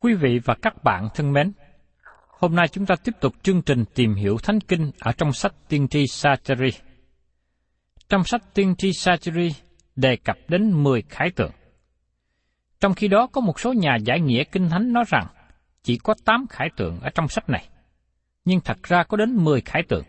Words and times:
Quý 0.00 0.14
vị 0.14 0.40
và 0.44 0.54
các 0.62 0.84
bạn 0.84 1.08
thân 1.14 1.32
mến, 1.32 1.52
hôm 2.28 2.54
nay 2.54 2.68
chúng 2.68 2.86
ta 2.86 2.94
tiếp 3.04 3.12
tục 3.20 3.34
chương 3.42 3.62
trình 3.62 3.84
tìm 3.94 4.14
hiểu 4.14 4.36
Thánh 4.42 4.60
Kinh 4.60 4.90
ở 5.00 5.12
trong 5.12 5.32
sách 5.32 5.54
Tiên 5.68 5.88
tri 5.88 6.06
Sacheri. 6.06 6.68
Trong 8.08 8.24
sách 8.24 8.54
Tiên 8.54 8.74
tri 8.78 8.92
Sacheri 8.92 9.54
đề 9.96 10.16
cập 10.16 10.36
đến 10.48 10.82
10 10.82 11.02
khái 11.02 11.30
tượng. 11.30 11.50
Trong 12.80 12.94
khi 12.94 13.08
đó 13.08 13.26
có 13.32 13.40
một 13.40 13.60
số 13.60 13.72
nhà 13.72 13.96
giải 13.96 14.20
nghĩa 14.20 14.44
kinh 14.44 14.68
thánh 14.68 14.92
nói 14.92 15.04
rằng 15.08 15.26
chỉ 15.82 15.98
có 15.98 16.14
8 16.24 16.46
khái 16.46 16.68
tượng 16.76 17.00
ở 17.00 17.10
trong 17.14 17.28
sách 17.28 17.50
này, 17.50 17.68
nhưng 18.44 18.60
thật 18.60 18.82
ra 18.82 19.02
có 19.02 19.16
đến 19.16 19.44
10 19.44 19.60
khái 19.60 19.82
tượng. 19.88 20.04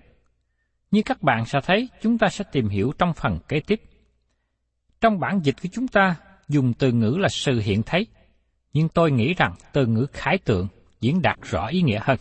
Như 0.91 1.01
các 1.05 1.23
bạn 1.23 1.45
sẽ 1.45 1.59
thấy, 1.63 1.89
chúng 2.01 2.17
ta 2.17 2.29
sẽ 2.29 2.45
tìm 2.51 2.69
hiểu 2.69 2.93
trong 2.97 3.13
phần 3.13 3.39
kế 3.47 3.59
tiếp. 3.59 3.81
Trong 5.01 5.19
bản 5.19 5.39
dịch 5.43 5.55
của 5.63 5.69
chúng 5.71 5.87
ta 5.87 6.15
dùng 6.47 6.73
từ 6.73 6.91
ngữ 6.91 7.17
là 7.19 7.29
sự 7.29 7.59
hiện 7.59 7.83
thấy, 7.83 8.07
nhưng 8.73 8.89
tôi 8.89 9.11
nghĩ 9.11 9.33
rằng 9.33 9.53
từ 9.73 9.85
ngữ 9.85 10.05
khái 10.13 10.37
tượng 10.37 10.67
diễn 11.01 11.21
đạt 11.21 11.37
rõ 11.41 11.67
ý 11.67 11.81
nghĩa 11.81 11.99
hơn. 12.01 12.17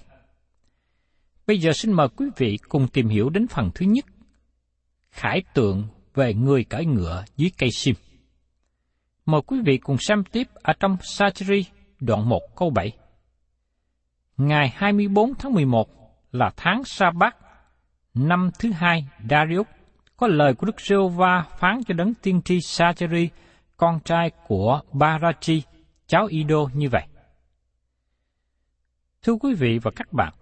Bây 1.46 1.58
giờ 1.58 1.72
xin 1.72 1.92
mời 1.92 2.08
quý 2.16 2.26
vị 2.36 2.58
cùng 2.68 2.88
tìm 2.88 3.08
hiểu 3.08 3.30
đến 3.30 3.46
phần 3.46 3.70
thứ 3.74 3.86
nhất. 3.86 4.04
Khải 5.10 5.42
tượng 5.54 5.84
về 6.14 6.34
người 6.34 6.64
cởi 6.64 6.86
ngựa 6.86 7.24
dưới 7.36 7.50
cây 7.58 7.70
sim. 7.70 7.94
Mời 9.26 9.40
quý 9.46 9.58
vị 9.64 9.78
cùng 9.78 9.96
xem 9.98 10.24
tiếp 10.32 10.48
ở 10.54 10.72
trong 10.80 10.96
Sacheri 11.02 11.64
đoạn 12.00 12.28
1 12.28 12.40
câu 12.56 12.70
7. 12.70 12.92
Ngày 14.36 14.72
24 14.74 15.34
tháng 15.34 15.52
11 15.54 15.88
là 16.32 16.50
tháng 16.56 16.84
Sa-bát, 16.84 17.36
năm 18.14 18.50
thứ 18.58 18.70
hai 18.72 19.04
Darius, 19.30 19.66
có 20.16 20.26
lời 20.26 20.54
của 20.54 20.66
Đức 20.66 20.80
Giê-hô-va 20.80 21.44
phán 21.58 21.80
cho 21.88 21.94
đấng 21.94 22.14
tiên 22.14 22.42
tri 22.44 22.60
Sacheri, 22.60 23.28
con 23.76 24.00
trai 24.04 24.30
của 24.46 24.80
Barachi, 24.92 25.62
cháu 26.08 26.26
Ido 26.26 26.66
như 26.74 26.88
vậy. 26.88 27.06
Thưa 29.22 29.32
quý 29.32 29.54
vị 29.54 29.78
và 29.82 29.90
các 29.96 30.12
bạn, 30.12 30.34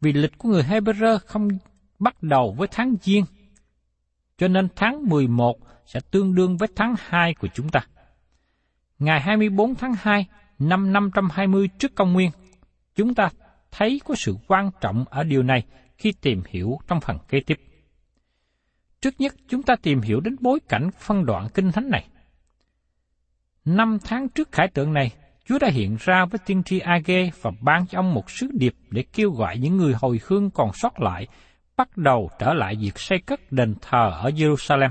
vì 0.00 0.12
lịch 0.12 0.38
của 0.38 0.48
người 0.48 0.62
Hebrew 0.62 1.18
không 1.18 1.48
bắt 1.98 2.22
đầu 2.22 2.54
với 2.58 2.68
tháng 2.70 2.94
Giêng, 3.02 3.24
cho 4.38 4.48
nên 4.48 4.68
tháng 4.76 5.08
11 5.08 5.56
sẽ 5.86 6.00
tương 6.10 6.34
đương 6.34 6.56
với 6.56 6.68
tháng 6.76 6.94
2 6.98 7.34
của 7.34 7.48
chúng 7.54 7.68
ta. 7.68 7.80
Ngày 8.98 9.20
24 9.20 9.74
tháng 9.74 9.94
2 9.94 10.26
năm 10.58 10.92
520 10.92 11.68
trước 11.78 11.94
công 11.94 12.12
nguyên, 12.12 12.30
chúng 12.94 13.14
ta 13.14 13.30
thấy 13.70 14.00
có 14.04 14.14
sự 14.14 14.36
quan 14.46 14.70
trọng 14.80 15.04
ở 15.10 15.24
điều 15.24 15.42
này 15.42 15.62
khi 15.96 16.12
tìm 16.12 16.42
hiểu 16.48 16.78
trong 16.86 17.00
phần 17.00 17.18
kế 17.28 17.40
tiếp. 17.40 17.60
Trước 19.00 19.20
nhất, 19.20 19.34
chúng 19.48 19.62
ta 19.62 19.76
tìm 19.82 20.00
hiểu 20.00 20.20
đến 20.20 20.36
bối 20.40 20.60
cảnh 20.68 20.90
phân 20.98 21.26
đoạn 21.26 21.48
kinh 21.54 21.72
thánh 21.72 21.90
này. 21.90 22.08
Năm 23.68 23.98
tháng 24.04 24.28
trước 24.28 24.52
khải 24.52 24.68
tượng 24.68 24.92
này, 24.92 25.10
Chúa 25.44 25.58
đã 25.58 25.68
hiện 25.68 25.96
ra 26.00 26.24
với 26.24 26.38
tiên 26.46 26.62
tri 26.62 26.78
Age 26.78 27.30
và 27.42 27.50
ban 27.60 27.86
cho 27.86 27.98
ông 27.98 28.14
một 28.14 28.30
sứ 28.30 28.48
điệp 28.52 28.74
để 28.90 29.04
kêu 29.12 29.30
gọi 29.30 29.58
những 29.58 29.76
người 29.76 29.94
hồi 30.00 30.20
hương 30.26 30.50
còn 30.50 30.70
sót 30.74 31.00
lại 31.00 31.26
bắt 31.76 31.96
đầu 31.96 32.30
trở 32.38 32.54
lại 32.54 32.74
việc 32.80 32.98
xây 32.98 33.18
cất 33.26 33.52
đền 33.52 33.74
thờ 33.80 34.10
ở 34.22 34.30
Jerusalem. 34.30 34.90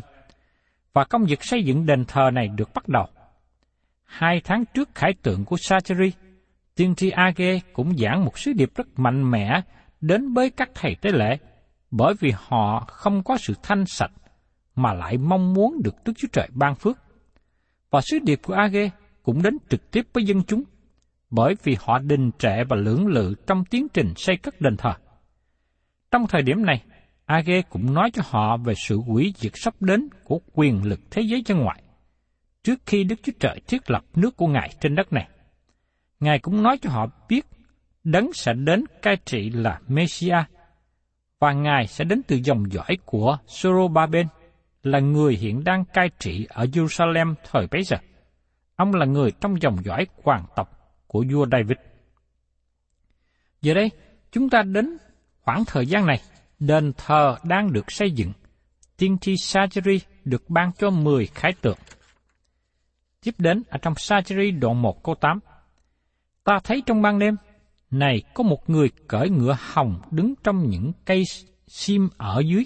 Và 0.94 1.04
công 1.04 1.26
việc 1.26 1.44
xây 1.44 1.64
dựng 1.64 1.86
đền 1.86 2.06
thờ 2.06 2.30
này 2.34 2.48
được 2.48 2.70
bắt 2.74 2.88
đầu. 2.88 3.06
Hai 4.06 4.42
tháng 4.44 4.64
trước 4.74 4.90
khải 4.96 5.14
tượng 5.24 5.46
của 5.46 5.58
Sacheri, 5.58 6.12
tiên 6.76 6.96
tri 6.96 7.10
Age 7.10 7.60
cũng 7.74 7.98
giảng 7.98 8.26
một 8.26 8.40
sứ 8.40 8.54
điệp 8.54 8.70
rất 8.76 8.88
mạnh 9.00 9.32
mẽ 9.32 9.62
đến 10.02 10.34
với 10.34 10.50
các 10.50 10.70
thầy 10.76 10.96
tế 11.02 11.12
lễ, 11.12 11.38
bởi 11.92 12.14
vì 12.20 12.34
họ 12.36 12.86
không 12.88 13.24
có 13.24 13.38
sự 13.38 13.54
thanh 13.64 13.86
sạch, 13.86 14.12
mà 14.76 14.94
lại 14.94 15.18
mong 15.18 15.54
muốn 15.54 15.82
được 15.84 15.96
Đức 16.06 16.14
Chúa 16.18 16.28
Trời 16.34 16.50
ban 16.54 16.76
phước. 16.76 16.98
Và 17.90 18.02
sứ 18.02 18.20
điệp 18.20 18.40
của 18.44 18.54
Age 18.54 18.90
cũng 19.24 19.42
đến 19.42 19.58
trực 19.70 19.92
tiếp 19.92 20.08
với 20.14 20.24
dân 20.24 20.44
chúng, 20.44 20.64
bởi 21.30 21.56
vì 21.64 21.76
họ 21.80 22.00
đình 22.00 22.32
trệ 22.40 22.64
và 22.70 22.76
lưỡng 22.76 23.08
lự 23.08 23.36
trong 23.48 23.66
tiến 23.66 23.88
trình 23.94 24.14
xây 24.16 24.38
cất 24.38 24.62
đền 24.62 24.78
thờ. 24.78 24.94
Trong 26.12 26.28
thời 26.28 26.42
điểm 26.42 26.66
này, 26.66 26.84
Age 27.26 27.62
cũng 27.62 27.94
nói 27.94 28.12
cho 28.14 28.22
họ 28.26 28.58
về 28.58 28.74
sự 28.88 28.98
hủy 28.98 29.34
diệt 29.38 29.52
sắp 29.56 29.74
đến 29.80 30.08
của 30.24 30.40
quyền 30.54 30.84
lực 30.84 31.00
thế 31.12 31.22
giới 31.22 31.44
chân 31.46 31.58
ngoại, 31.58 31.84
trước 32.64 32.80
khi 32.86 33.04
Đức 33.04 33.20
Chúa 33.24 33.32
Trời 33.40 33.62
thiết 33.68 33.92
lập 33.92 34.04
nước 34.16 34.38
của 34.38 34.48
Ngài 34.48 34.70
trên 34.82 34.96
đất 34.96 35.14
này. 35.14 35.30
Ngài 36.20 36.40
cũng 36.40 36.64
nói 36.64 36.78
cho 36.82 36.90
họ 36.90 37.08
biết 37.30 37.46
đấng 38.04 38.34
sẽ 38.34 38.54
đến 38.54 38.84
cai 39.02 39.18
trị 39.26 39.50
là 39.50 39.80
Messiah, 39.88 40.46
và 41.40 41.54
Ngài 41.54 41.88
sẽ 41.88 42.04
đến 42.04 42.22
từ 42.28 42.40
dòng 42.44 42.72
dõi 42.72 42.98
của 43.06 43.38
Sorobaben, 43.48 44.28
là 44.84 45.00
người 45.00 45.36
hiện 45.36 45.64
đang 45.64 45.86
cai 45.86 46.10
trị 46.20 46.48
ở 46.50 46.66
Jerusalem 46.66 47.36
thời 47.52 47.68
bấy 47.72 47.84
giờ. 47.84 47.98
Ông 48.76 48.94
là 48.94 49.06
người 49.06 49.32
trong 49.42 49.62
dòng 49.62 49.78
dõi 49.84 50.08
hoàng 50.24 50.46
tộc 50.56 50.70
của 51.08 51.26
vua 51.32 51.46
David. 51.52 51.78
Giờ 53.62 53.74
đây, 53.74 53.92
chúng 54.32 54.50
ta 54.50 54.62
đến 54.62 54.98
khoảng 55.42 55.66
thời 55.66 55.86
gian 55.86 56.06
này, 56.06 56.22
đền 56.60 56.94
thờ 56.98 57.36
đang 57.44 57.74
được 57.74 57.92
xây 57.92 58.12
dựng. 58.12 58.34
Tiên 58.98 59.18
tri 59.18 59.34
sajeri 59.34 60.00
được 60.26 60.50
ban 60.50 60.72
cho 60.78 60.90
10 60.90 61.26
khái 61.26 61.54
tượng. 61.62 61.78
Tiếp 63.24 63.36
đến 63.38 63.64
ở 63.70 63.78
trong 63.82 63.94
sajeri 63.94 64.60
đoạn 64.60 64.82
1 64.82 65.04
câu 65.04 65.16
8. 65.16 65.40
Ta 66.44 66.60
thấy 66.64 66.84
trong 66.86 67.02
ban 67.02 67.20
đêm, 67.20 67.36
Này 67.92 68.24
có 68.34 68.44
một 68.44 68.70
người 68.70 68.90
cởi 69.08 69.30
ngựa 69.30 69.58
hồng 69.60 70.02
đứng 70.12 70.34
trong 70.44 70.70
những 70.70 70.92
cây 71.06 71.24
sim 71.68 72.10
ở 72.18 72.40
dưới, 72.40 72.66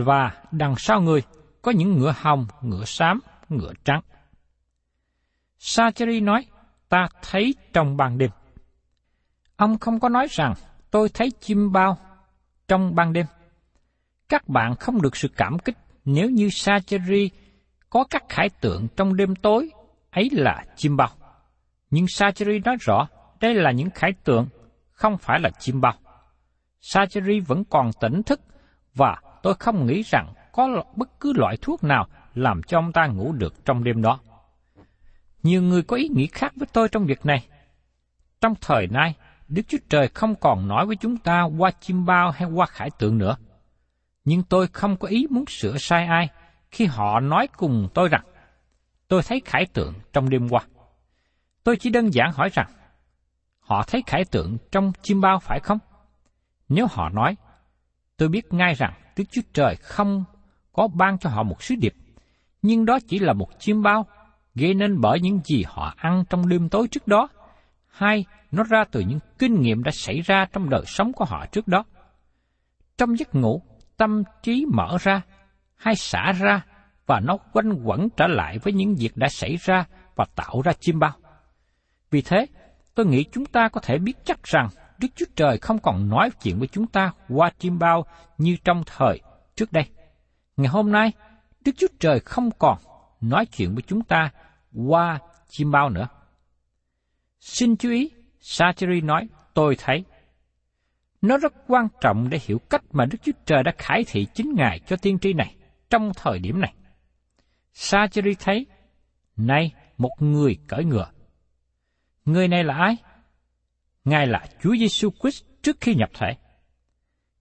và 0.00 0.30
đằng 0.50 0.74
sau 0.78 1.00
người 1.00 1.22
có 1.62 1.72
những 1.72 1.98
ngựa 1.98 2.14
hồng, 2.16 2.46
ngựa 2.62 2.84
xám, 2.84 3.20
ngựa 3.48 3.72
trắng. 3.84 4.00
Sacheri 5.58 6.20
nói, 6.20 6.46
ta 6.88 7.08
thấy 7.22 7.54
trong 7.72 7.96
ban 7.96 8.18
đêm. 8.18 8.30
Ông 9.56 9.78
không 9.78 10.00
có 10.00 10.08
nói 10.08 10.26
rằng, 10.30 10.54
tôi 10.90 11.08
thấy 11.08 11.30
chim 11.40 11.72
bao 11.72 11.98
trong 12.68 12.94
ban 12.94 13.12
đêm. 13.12 13.26
Các 14.28 14.48
bạn 14.48 14.76
không 14.76 15.02
được 15.02 15.16
sự 15.16 15.28
cảm 15.36 15.58
kích 15.58 15.76
nếu 16.04 16.30
như 16.30 16.48
Sacheri 16.50 17.30
có 17.90 18.04
các 18.10 18.22
khải 18.28 18.48
tượng 18.48 18.88
trong 18.96 19.16
đêm 19.16 19.34
tối, 19.34 19.70
ấy 20.10 20.28
là 20.32 20.64
chim 20.76 20.96
bao. 20.96 21.08
Nhưng 21.90 22.08
Sacheri 22.08 22.58
nói 22.58 22.76
rõ, 22.80 23.08
đây 23.40 23.54
là 23.54 23.70
những 23.70 23.90
khải 23.90 24.12
tượng, 24.24 24.46
không 24.90 25.18
phải 25.18 25.40
là 25.40 25.50
chim 25.58 25.80
bao. 25.80 25.94
Sacheri 26.80 27.40
vẫn 27.40 27.64
còn 27.64 27.90
tỉnh 28.00 28.22
thức, 28.22 28.40
và 28.94 29.16
tôi 29.42 29.54
không 29.54 29.86
nghĩ 29.86 30.02
rằng 30.02 30.34
có 30.52 30.84
bất 30.96 31.20
cứ 31.20 31.32
loại 31.32 31.56
thuốc 31.62 31.84
nào 31.84 32.06
làm 32.34 32.62
cho 32.62 32.78
ông 32.78 32.92
ta 32.92 33.06
ngủ 33.06 33.32
được 33.32 33.64
trong 33.64 33.84
đêm 33.84 34.02
đó. 34.02 34.20
Nhiều 35.42 35.62
người 35.62 35.82
có 35.82 35.96
ý 35.96 36.08
nghĩ 36.08 36.26
khác 36.26 36.52
với 36.56 36.68
tôi 36.72 36.88
trong 36.88 37.06
việc 37.06 37.26
này. 37.26 37.46
Trong 38.40 38.54
thời 38.60 38.86
nay, 38.86 39.14
Đức 39.48 39.62
Chúa 39.68 39.78
Trời 39.88 40.08
không 40.08 40.34
còn 40.34 40.68
nói 40.68 40.86
với 40.86 40.96
chúng 40.96 41.16
ta 41.16 41.42
qua 41.42 41.70
chim 41.80 42.06
bao 42.06 42.30
hay 42.30 42.48
qua 42.48 42.66
khải 42.66 42.90
tượng 42.98 43.18
nữa. 43.18 43.36
Nhưng 44.24 44.42
tôi 44.42 44.66
không 44.66 44.96
có 44.96 45.08
ý 45.08 45.26
muốn 45.30 45.44
sửa 45.46 45.78
sai 45.78 46.06
ai 46.06 46.28
khi 46.70 46.86
họ 46.86 47.20
nói 47.20 47.48
cùng 47.56 47.88
tôi 47.94 48.08
rằng, 48.08 48.24
tôi 49.08 49.22
thấy 49.22 49.42
khải 49.44 49.66
tượng 49.66 49.94
trong 50.12 50.30
đêm 50.30 50.48
qua. 50.48 50.62
Tôi 51.64 51.76
chỉ 51.76 51.90
đơn 51.90 52.14
giản 52.14 52.32
hỏi 52.32 52.48
rằng, 52.52 52.70
họ 53.60 53.82
thấy 53.82 54.02
khải 54.06 54.24
tượng 54.24 54.56
trong 54.72 54.92
chim 55.02 55.20
bao 55.20 55.38
phải 55.38 55.60
không? 55.60 55.78
Nếu 56.68 56.86
họ 56.90 57.08
nói, 57.08 57.36
tôi 58.16 58.28
biết 58.28 58.52
ngay 58.52 58.74
rằng 58.74 58.92
Đức 59.16 59.24
Chúa 59.30 59.42
Trời 59.52 59.76
không 59.76 60.24
có 60.72 60.88
ban 60.94 61.18
cho 61.18 61.30
họ 61.30 61.42
một 61.42 61.62
sứ 61.62 61.74
điệp, 61.74 61.94
nhưng 62.62 62.84
đó 62.84 62.98
chỉ 63.08 63.18
là 63.18 63.32
một 63.32 63.48
chim 63.58 63.82
bao 63.82 64.06
gây 64.54 64.74
nên 64.74 65.00
bởi 65.00 65.20
những 65.20 65.40
gì 65.44 65.64
họ 65.66 65.94
ăn 65.96 66.24
trong 66.30 66.48
đêm 66.48 66.68
tối 66.68 66.88
trước 66.90 67.08
đó, 67.08 67.28
hay 67.88 68.24
nó 68.52 68.64
ra 68.64 68.84
từ 68.90 69.00
những 69.00 69.18
kinh 69.38 69.60
nghiệm 69.60 69.82
đã 69.82 69.90
xảy 69.94 70.20
ra 70.20 70.46
trong 70.52 70.70
đời 70.70 70.82
sống 70.86 71.12
của 71.12 71.24
họ 71.24 71.46
trước 71.52 71.68
đó. 71.68 71.84
Trong 72.98 73.18
giấc 73.18 73.34
ngủ, 73.34 73.62
tâm 73.96 74.22
trí 74.42 74.66
mở 74.72 74.96
ra, 75.00 75.22
hay 75.76 75.94
xả 75.96 76.32
ra, 76.32 76.64
và 77.06 77.20
nó 77.20 77.36
quanh 77.52 77.72
quẩn 77.84 78.08
trở 78.16 78.26
lại 78.26 78.58
với 78.58 78.72
những 78.72 78.94
việc 78.98 79.16
đã 79.16 79.28
xảy 79.28 79.56
ra 79.56 79.84
và 80.16 80.24
tạo 80.34 80.62
ra 80.64 80.72
chim 80.80 80.98
bao. 80.98 81.12
Vì 82.10 82.22
thế, 82.22 82.46
tôi 82.94 83.06
nghĩ 83.06 83.24
chúng 83.32 83.46
ta 83.46 83.68
có 83.68 83.80
thể 83.80 83.98
biết 83.98 84.16
chắc 84.24 84.42
rằng 84.42 84.68
Đức 85.02 85.08
Chúa 85.16 85.26
Trời 85.36 85.58
không 85.58 85.78
còn 85.78 86.08
nói 86.08 86.30
chuyện 86.42 86.58
với 86.58 86.68
chúng 86.68 86.86
ta 86.86 87.12
qua 87.28 87.50
chim 87.58 87.78
bao 87.78 88.06
như 88.38 88.56
trong 88.64 88.82
thời 88.86 89.20
trước 89.56 89.72
đây. 89.72 89.84
Ngày 90.56 90.68
hôm 90.68 90.92
nay, 90.92 91.12
Đức 91.60 91.72
Chúa 91.76 91.86
Trời 92.00 92.20
không 92.20 92.50
còn 92.58 92.78
nói 93.20 93.46
chuyện 93.46 93.74
với 93.74 93.82
chúng 93.86 94.02
ta 94.02 94.30
qua 94.72 95.18
chim 95.48 95.70
bao 95.70 95.88
nữa. 95.88 96.08
Xin 97.40 97.76
chú 97.76 97.90
ý, 97.90 98.10
Sacheri 98.40 99.00
nói, 99.00 99.28
tôi 99.54 99.76
thấy. 99.78 100.04
Nó 101.22 101.38
rất 101.38 101.52
quan 101.66 101.88
trọng 102.00 102.28
để 102.30 102.38
hiểu 102.46 102.58
cách 102.70 102.82
mà 102.92 103.04
Đức 103.04 103.18
Chúa 103.22 103.32
Trời 103.46 103.62
đã 103.62 103.72
khải 103.78 104.04
thị 104.06 104.26
chính 104.34 104.54
Ngài 104.56 104.78
cho 104.78 104.96
tiên 104.96 105.18
tri 105.18 105.32
này 105.32 105.56
trong 105.90 106.12
thời 106.16 106.38
điểm 106.38 106.60
này. 106.60 106.74
Sacheri 107.72 108.34
thấy, 108.34 108.66
nay 109.36 109.72
một 109.98 110.12
người 110.20 110.58
cởi 110.68 110.84
ngựa. 110.84 111.10
Người 112.24 112.48
này 112.48 112.64
là 112.64 112.74
ai? 112.74 112.96
Ngài 114.04 114.26
là 114.26 114.46
Chúa 114.62 114.76
Giêsu 114.76 115.10
Christ 115.20 115.44
trước 115.62 115.76
khi 115.80 115.94
nhập 115.94 116.10
thể. 116.14 116.36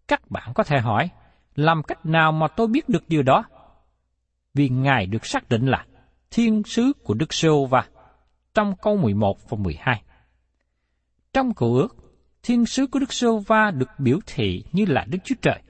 Các 0.08 0.32
bạn 0.32 0.52
có 0.56 0.64
thể 0.64 0.80
hỏi, 0.80 1.10
làm 1.56 1.84
cách 1.84 2.06
nào 2.06 2.32
mà 2.32 2.48
tôi 2.48 2.68
biết 2.68 2.90
được 2.90 3.04
điều 3.08 3.24
đó? 3.24 3.44
Vì 4.54 4.70
Ngài 4.70 5.06
được 5.06 5.26
xác 5.26 5.50
định 5.50 5.66
là 5.66 5.86
thiên 6.32 6.64
sứ 6.66 6.94
của 7.04 7.14
Đức 7.14 7.34
Sô 7.34 7.66
và 7.66 7.88
trong 8.54 8.74
câu 8.82 8.98
11 8.98 9.50
và 9.50 9.58
12. 9.58 10.02
Trong 11.34 11.54
cựu 11.54 11.76
ước, 11.76 11.96
thiên 12.44 12.66
sứ 12.66 12.88
của 12.88 13.00
Đức 13.00 13.14
Sô 13.14 13.38
Va 13.38 13.72
được 13.72 13.90
biểu 13.98 14.20
thị 14.26 14.64
như 14.72 14.86
là 14.88 15.06
Đức 15.10 15.18
Chúa 15.24 15.36
Trời. 15.42 15.62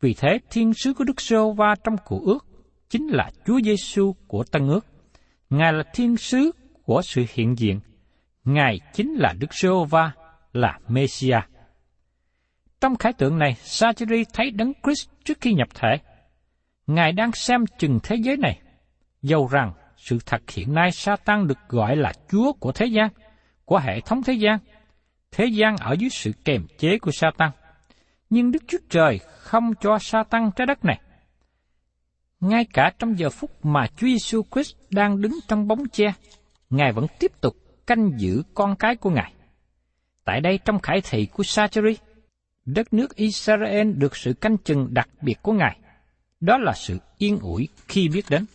Vì 0.00 0.14
thế, 0.14 0.38
thiên 0.50 0.74
sứ 0.74 0.94
của 0.94 1.04
Đức 1.04 1.20
Sô 1.20 1.52
Va 1.52 1.74
trong 1.84 1.96
cựu 2.08 2.26
ước 2.26 2.46
chính 2.88 3.08
là 3.08 3.30
Chúa 3.46 3.60
Giêsu 3.64 4.14
của 4.28 4.44
Tân 4.44 4.68
ước. 4.68 4.86
Ngài 5.50 5.72
là 5.72 5.84
thiên 5.94 6.16
sứ 6.16 6.50
của 6.84 7.02
sự 7.02 7.24
hiện 7.34 7.58
diện. 7.58 7.80
Ngài 8.44 8.80
chính 8.92 9.14
là 9.14 9.34
Đức 9.38 9.54
giê 9.54 9.68
Va, 9.90 10.12
là 10.52 10.78
Messia. 10.88 11.38
Trong 12.80 12.96
khái 12.96 13.12
tượng 13.12 13.38
này, 13.38 13.54
Sacheri 13.54 14.24
thấy 14.32 14.50
Đấng 14.50 14.72
Christ 14.82 15.08
trước 15.24 15.38
khi 15.40 15.52
nhập 15.52 15.68
thể. 15.74 15.98
Ngài 16.86 17.12
đang 17.12 17.32
xem 17.32 17.64
chừng 17.78 17.98
thế 18.02 18.16
giới 18.16 18.36
này 18.36 18.60
dầu 19.22 19.48
rằng 19.50 19.72
sự 19.96 20.18
thật 20.26 20.50
hiện 20.50 20.74
nay 20.74 20.92
Satan 20.92 21.46
được 21.46 21.58
gọi 21.68 21.96
là 21.96 22.12
Chúa 22.30 22.52
của 22.52 22.72
thế 22.72 22.86
gian, 22.86 23.08
của 23.64 23.78
hệ 23.78 24.00
thống 24.00 24.22
thế 24.22 24.32
gian. 24.32 24.58
Thế 25.30 25.46
gian 25.46 25.76
ở 25.76 25.92
dưới 25.92 26.10
sự 26.10 26.32
kềm 26.44 26.66
chế 26.78 26.98
của 26.98 27.10
Satan. 27.10 27.50
Nhưng 28.30 28.50
Đức 28.50 28.62
Chúa 28.68 28.78
Trời 28.90 29.18
không 29.18 29.74
cho 29.80 29.98
Satan 29.98 30.50
trái 30.56 30.66
đất 30.66 30.84
này. 30.84 31.00
Ngay 32.40 32.64
cả 32.72 32.92
trong 32.98 33.18
giờ 33.18 33.30
phút 33.30 33.50
mà 33.62 33.86
Chúa 33.86 34.06
Giêsu 34.06 34.42
Christ 34.52 34.74
đang 34.90 35.20
đứng 35.20 35.32
trong 35.48 35.68
bóng 35.68 35.88
che, 35.88 36.12
Ngài 36.70 36.92
vẫn 36.92 37.06
tiếp 37.18 37.40
tục 37.40 37.56
canh 37.86 38.12
giữ 38.16 38.42
con 38.54 38.76
cái 38.76 38.96
của 38.96 39.10
Ngài. 39.10 39.32
Tại 40.24 40.40
đây 40.40 40.58
trong 40.64 40.78
khải 40.78 41.00
thị 41.00 41.26
của 41.26 41.42
Sacheri, 41.42 41.96
đất 42.64 42.92
nước 42.92 43.16
Israel 43.16 43.92
được 43.92 44.16
sự 44.16 44.32
canh 44.32 44.56
chừng 44.58 44.94
đặc 44.94 45.08
biệt 45.20 45.42
của 45.42 45.52
Ngài. 45.52 45.78
Đó 46.40 46.58
là 46.58 46.72
sự 46.72 46.98
yên 47.18 47.38
ủi 47.38 47.68
khi 47.88 48.08
biết 48.08 48.24
đến. 48.28 48.46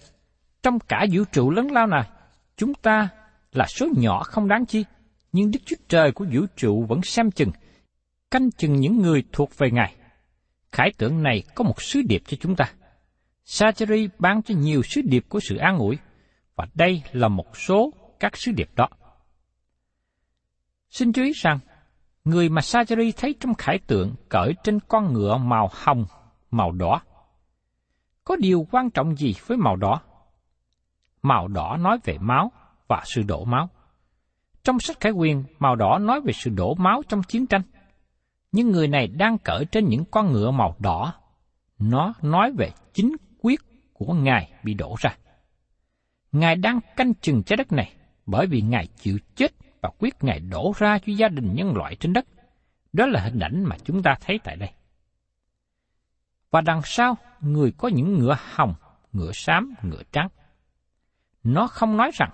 Trong 0.64 0.80
cả 0.80 1.06
vũ 1.12 1.24
trụ 1.32 1.52
lớn 1.52 1.72
lao 1.72 1.88
này, 1.88 2.10
chúng 2.58 2.74
ta 2.74 3.10
là 3.52 3.66
số 3.68 3.88
nhỏ 3.98 4.24
không 4.24 4.48
đáng 4.48 4.66
chi, 4.66 4.86
nhưng 5.32 5.52
Đức 5.52 5.60
Chúa 5.66 5.76
Trời 5.88 6.12
của 6.12 6.26
vũ 6.32 6.42
trụ 6.56 6.86
vẫn 6.86 7.02
xem 7.02 7.32
chừng, 7.32 7.52
canh 8.32 8.52
chừng 8.52 8.74
những 8.74 9.02
người 9.02 9.24
thuộc 9.32 9.58
về 9.58 9.72
Ngài. 9.72 9.96
Khải 10.72 10.92
tượng 10.98 11.24
này 11.24 11.44
có 11.56 11.64
một 11.64 11.82
sứ 11.82 12.02
điệp 12.10 12.22
cho 12.28 12.38
chúng 12.40 12.56
ta. 12.56 12.66
Sacheri 13.44 14.08
ban 14.20 14.42
cho 14.42 14.56
nhiều 14.56 14.82
sứ 14.84 15.02
điệp 15.02 15.26
của 15.30 15.40
sự 15.40 15.58
an 15.58 15.78
ủi, 15.78 15.98
và 16.56 16.68
đây 16.74 17.02
là 17.12 17.28
một 17.28 17.58
số 17.58 17.94
các 18.20 18.38
sứ 18.38 18.52
điệp 18.52 18.70
đó. 18.76 18.88
Xin 20.90 21.14
chú 21.14 21.24
ý 21.24 21.32
rằng, 21.36 21.60
người 22.24 22.50
mà 22.50 22.62
Sajari 22.62 23.12
thấy 23.18 23.36
trong 23.40 23.54
khải 23.54 23.80
tượng 23.88 24.16
cởi 24.30 24.54
trên 24.64 24.80
con 24.88 25.14
ngựa 25.14 25.38
màu 25.38 25.70
hồng, 25.74 26.06
màu 26.52 26.72
đỏ. 26.72 27.02
Có 28.24 28.36
điều 28.36 28.68
quan 28.72 28.90
trọng 28.90 29.16
gì 29.16 29.36
với 29.48 29.58
màu 29.58 29.76
đỏ? 29.76 30.02
màu 31.22 31.48
đỏ 31.48 31.78
nói 31.78 31.98
về 32.04 32.18
máu 32.18 32.52
và 32.88 33.04
sự 33.06 33.24
đổ 33.24 33.46
máu. 33.46 33.70
Trong 34.64 34.80
sách 34.80 35.00
Khải 35.00 35.12
Quyền, 35.12 35.44
màu 35.60 35.76
đỏ 35.76 35.98
nói 35.98 36.22
về 36.22 36.34
sự 36.34 36.50
đổ 36.50 36.76
máu 36.76 37.02
trong 37.10 37.24
chiến 37.24 37.48
tranh. 37.48 37.62
Nhưng 38.52 38.72
người 38.72 38.88
này 38.88 39.08
đang 39.08 39.38
cởi 39.38 39.66
trên 39.66 39.86
những 39.86 40.06
con 40.12 40.32
ngựa 40.32 40.52
màu 40.52 40.76
đỏ. 40.80 41.14
Nó 41.80 42.14
nói 42.22 42.52
về 42.58 42.72
chính 42.94 43.16
quyết 43.42 43.62
của 43.94 44.14
Ngài 44.14 44.52
bị 44.64 44.74
đổ 44.74 44.96
ra. 45.00 45.18
Ngài 46.32 46.56
đang 46.56 46.80
canh 46.96 47.14
chừng 47.14 47.44
trái 47.44 47.58
đất 47.58 47.72
này 47.72 47.94
bởi 48.26 48.48
vì 48.48 48.62
Ngài 48.62 48.88
chịu 48.88 49.18
chết 49.36 49.52
và 49.82 49.90
quyết 50.00 50.24
Ngài 50.24 50.40
đổ 50.40 50.74
ra 50.78 51.00
cho 51.00 51.14
gia 51.14 51.28
đình 51.28 51.54
nhân 51.54 51.76
loại 51.76 51.96
trên 51.96 52.14
đất. 52.14 52.26
Đó 52.94 53.06
là 53.06 53.22
hình 53.22 53.40
ảnh 53.40 53.64
mà 53.64 53.76
chúng 53.84 54.04
ta 54.04 54.16
thấy 54.22 54.40
tại 54.44 54.56
đây. 54.56 54.70
Và 56.52 56.62
đằng 56.62 56.82
sau, 56.84 57.18
người 57.40 57.72
có 57.78 57.88
những 57.88 58.20
ngựa 58.20 58.38
hồng, 58.54 58.74
ngựa 59.14 59.32
xám, 59.32 59.74
ngựa 59.82 60.04
trắng. 60.12 60.28
Nó 61.44 61.68
không 61.68 61.98
nói 61.98 62.12
rằng 62.14 62.32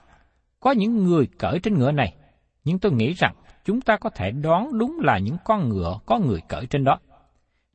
có 0.59 0.71
những 0.71 1.03
người 1.03 1.27
cởi 1.39 1.59
trên 1.59 1.77
ngựa 1.77 1.91
này, 1.91 2.15
nhưng 2.63 2.79
tôi 2.79 2.91
nghĩ 2.91 3.13
rằng 3.13 3.35
chúng 3.65 3.81
ta 3.81 3.97
có 3.97 4.09
thể 4.09 4.31
đoán 4.31 4.77
đúng 4.77 4.99
là 4.99 5.17
những 5.19 5.37
con 5.43 5.69
ngựa 5.69 5.99
có 6.05 6.19
người 6.19 6.41
cởi 6.47 6.65
trên 6.65 6.83
đó. 6.83 6.99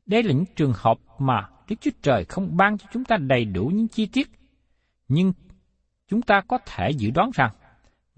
Đây 0.05 0.23
là 0.23 0.33
những 0.33 0.45
trường 0.55 0.73
hợp 0.75 0.97
mà 1.19 1.49
Đức 1.67 1.75
Chúa 1.81 1.91
Trời 2.01 2.25
không 2.25 2.57
ban 2.57 2.77
cho 2.77 2.85
chúng 2.93 3.05
ta 3.05 3.17
đầy 3.17 3.45
đủ 3.45 3.71
những 3.73 3.87
chi 3.87 4.05
tiết, 4.05 4.31
nhưng 5.07 5.33
chúng 6.07 6.21
ta 6.21 6.41
có 6.41 6.57
thể 6.65 6.89
dự 6.89 7.11
đoán 7.11 7.31
rằng 7.33 7.51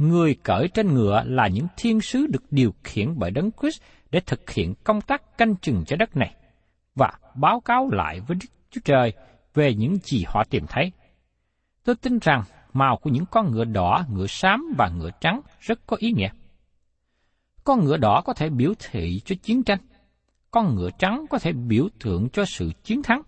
người 0.08 0.36
cởi 0.44 0.68
trên 0.68 0.94
ngựa 0.94 1.24
là 1.26 1.48
những 1.48 1.68
thiên 1.78 2.02
sứ 2.02 2.28
được 2.28 2.44
điều 2.52 2.74
khiển 2.84 3.20
bởi 3.20 3.32
Đấng 3.32 3.50
Christ 3.62 3.82
để 4.12 4.20
thực 4.20 4.50
hiện 4.50 4.74
công 4.84 5.02
tác 5.02 5.38
canh 5.38 5.56
chừng 5.56 5.84
trái 5.86 5.98
đất 5.98 6.18
này 6.18 6.36
và 6.96 7.12
báo 7.36 7.60
cáo 7.60 7.90
lại 7.92 8.20
với 8.20 8.38
Đức 8.42 8.48
Chúa 8.72 8.82
Trời 8.86 9.14
về 9.54 9.74
những 9.74 9.98
gì 10.04 10.24
họ 10.28 10.44
tìm 10.50 10.66
thấy. 10.68 10.92
Tôi 11.84 11.96
tin 11.96 12.20
rằng 12.22 12.44
màu 12.74 12.98
của 12.98 13.10
những 13.10 13.26
con 13.32 13.52
ngựa 13.52 13.66
đỏ, 13.66 14.06
ngựa 14.10 14.28
xám 14.28 14.74
và 14.78 14.90
ngựa 14.90 15.12
trắng 15.22 15.42
rất 15.60 15.80
có 15.88 15.98
ý 16.00 16.12
nghĩa. 16.12 16.30
Con 17.64 17.86
ngựa 17.86 17.98
đỏ 17.98 18.22
có 18.26 18.34
thể 18.34 18.50
biểu 18.50 18.74
thị 18.80 19.22
cho 19.26 19.36
chiến 19.44 19.64
tranh. 19.64 19.80
Con 20.52 20.76
ngựa 20.76 20.90
trắng 20.98 21.26
có 21.30 21.40
thể 21.40 21.52
biểu 21.52 21.88
tượng 22.00 22.30
cho 22.30 22.46
sự 22.46 22.72
chiến 22.84 23.04
thắng. 23.04 23.22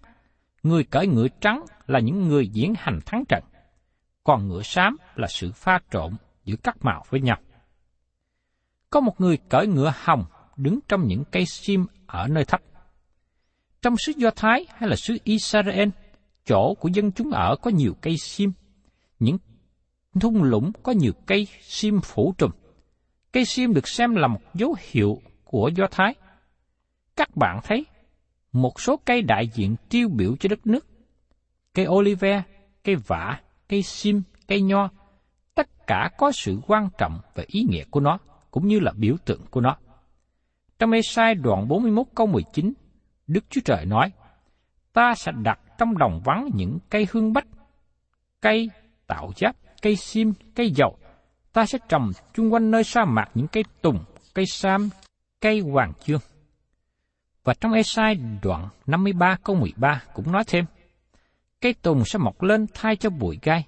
Người 0.64 0.84
cởi 0.84 1.08
ngựa 1.08 1.28
trắng 1.42 1.66
là 1.88 2.00
những 2.00 2.28
người 2.28 2.48
diễn 2.48 2.74
hành 2.78 3.00
thắng 3.06 3.26
trận. 3.26 3.44
Còn 4.24 4.48
ngựa 4.48 4.62
xám 4.62 4.98
là 5.16 5.28
sự 5.28 5.52
pha 5.52 5.80
trộn 5.92 6.14
giữa 6.46 6.56
các 6.64 6.78
màu 6.82 7.04
với 7.10 7.22
nhau. 7.22 7.38
Có 8.90 9.00
một 9.00 9.22
người 9.22 9.38
cởi 9.50 9.68
ngựa 9.68 9.94
hồng 9.98 10.26
đứng 10.58 10.80
trong 10.88 11.08
những 11.08 11.24
cây 11.32 11.46
sim 11.46 11.86
ở 12.08 12.28
nơi 12.28 12.46
thấp. 12.46 12.62
Trong 13.82 13.98
xứ 13.98 14.14
Do 14.18 14.30
Thái 14.36 14.66
hay 14.76 14.90
là 14.90 14.96
xứ 14.96 15.18
Israel, 15.24 15.90
chỗ 16.46 16.74
của 16.74 16.90
dân 16.94 17.12
chúng 17.12 17.32
ở 17.32 17.56
có 17.62 17.72
nhiều 17.72 17.96
cây 18.02 18.18
sim. 18.18 18.52
Những 19.20 19.38
thung 20.20 20.44
lũng 20.44 20.72
có 20.84 20.92
nhiều 20.92 21.14
cây 21.26 21.48
sim 21.62 22.02
phủ 22.02 22.34
trùm. 22.38 22.52
Cây 23.32 23.46
sim 23.46 23.74
được 23.74 23.88
xem 23.88 24.16
là 24.16 24.28
một 24.28 24.40
dấu 24.54 24.76
hiệu 24.80 25.22
của 25.44 25.70
Do 25.76 25.88
Thái. 25.92 26.16
Các 27.16 27.36
bạn 27.36 27.60
thấy 27.64 27.86
một 28.52 28.82
số 28.82 29.00
cây 29.06 29.22
đại 29.22 29.48
diện 29.54 29.76
tiêu 29.90 30.10
biểu 30.10 30.36
cho 30.40 30.50
đất 30.50 30.68
nước. 30.68 30.88
Cây 31.74 31.88
olive, 31.88 32.44
cây 32.84 32.96
vả, 32.96 33.42
cây 33.68 33.84
sim, 33.84 34.22
cây 34.48 34.62
nho, 34.62 34.90
cả 35.88 36.10
có 36.18 36.32
sự 36.32 36.60
quan 36.68 36.90
trọng 36.98 37.20
và 37.36 37.44
ý 37.48 37.64
nghĩa 37.70 37.84
của 37.92 38.00
nó, 38.00 38.18
cũng 38.52 38.68
như 38.68 38.80
là 38.80 38.92
biểu 38.98 39.16
tượng 39.26 39.42
của 39.52 39.62
nó. 39.62 39.78
Trong 40.80 40.92
Ê-sai 40.92 41.36
đoạn 41.36 41.68
41 41.68 42.06
câu 42.16 42.28
19, 42.28 42.74
Đức 43.28 43.46
Chúa 43.50 43.62
Trời 43.66 43.86
nói, 43.86 44.12
Ta 44.96 45.16
sẽ 45.16 45.32
đặt 45.44 45.60
trong 45.78 45.98
đồng 45.98 46.22
vắng 46.26 46.50
những 46.54 46.78
cây 46.90 47.08
hương 47.12 47.34
bách, 47.34 47.48
cây 48.42 48.70
tạo 49.08 49.32
giáp, 49.36 49.56
cây 49.82 49.96
sim, 49.96 50.34
cây 50.56 50.72
dầu. 50.72 50.98
Ta 51.54 51.66
sẽ 51.66 51.78
trồng 51.90 52.12
chung 52.34 52.54
quanh 52.54 52.72
nơi 52.72 52.84
sa 52.84 53.06
mạc 53.06 53.30
những 53.34 53.48
cây 53.48 53.64
tùng, 53.82 54.00
cây 54.34 54.46
sam, 54.46 54.90
cây 55.42 55.60
hoàng 55.60 55.94
chương. 56.04 56.20
Và 57.44 57.54
trong 57.54 57.74
Ê-sai 57.74 58.16
đoạn 58.44 58.68
53 58.88 59.38
câu 59.44 59.56
13 59.56 60.02
cũng 60.14 60.32
nói 60.32 60.44
thêm, 60.48 60.66
cây 61.62 61.74
tùng 61.82 62.06
sẽ 62.06 62.20
mọc 62.20 62.42
lên 62.42 62.66
thay 62.74 62.96
cho 62.96 63.10
bụi 63.10 63.40
gai, 63.42 63.66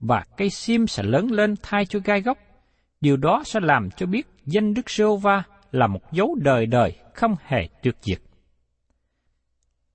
và 0.00 0.24
cây 0.36 0.50
sim 0.50 0.86
sẽ 0.86 1.02
lớn 1.02 1.30
lên 1.30 1.54
thay 1.62 1.86
cho 1.86 1.98
gai 2.04 2.20
gốc. 2.20 2.38
Điều 3.00 3.16
đó 3.16 3.42
sẽ 3.44 3.60
làm 3.62 3.90
cho 3.90 4.06
biết 4.06 4.26
danh 4.46 4.74
Đức 4.74 4.90
giê 4.90 5.04
va 5.22 5.42
là 5.72 5.86
một 5.86 6.12
dấu 6.12 6.34
đời 6.42 6.66
đời 6.66 6.96
không 7.14 7.34
hề 7.46 7.68
tuyệt 7.82 7.96
diệt. 8.02 8.18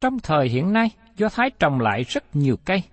Trong 0.01 0.19
thời 0.19 0.49
hiện 0.49 0.73
nay, 0.73 0.91
Do 1.17 1.29
Thái 1.29 1.49
trồng 1.59 1.79
lại 1.79 2.03
rất 2.03 2.35
nhiều 2.35 2.57
cây. 2.65 2.83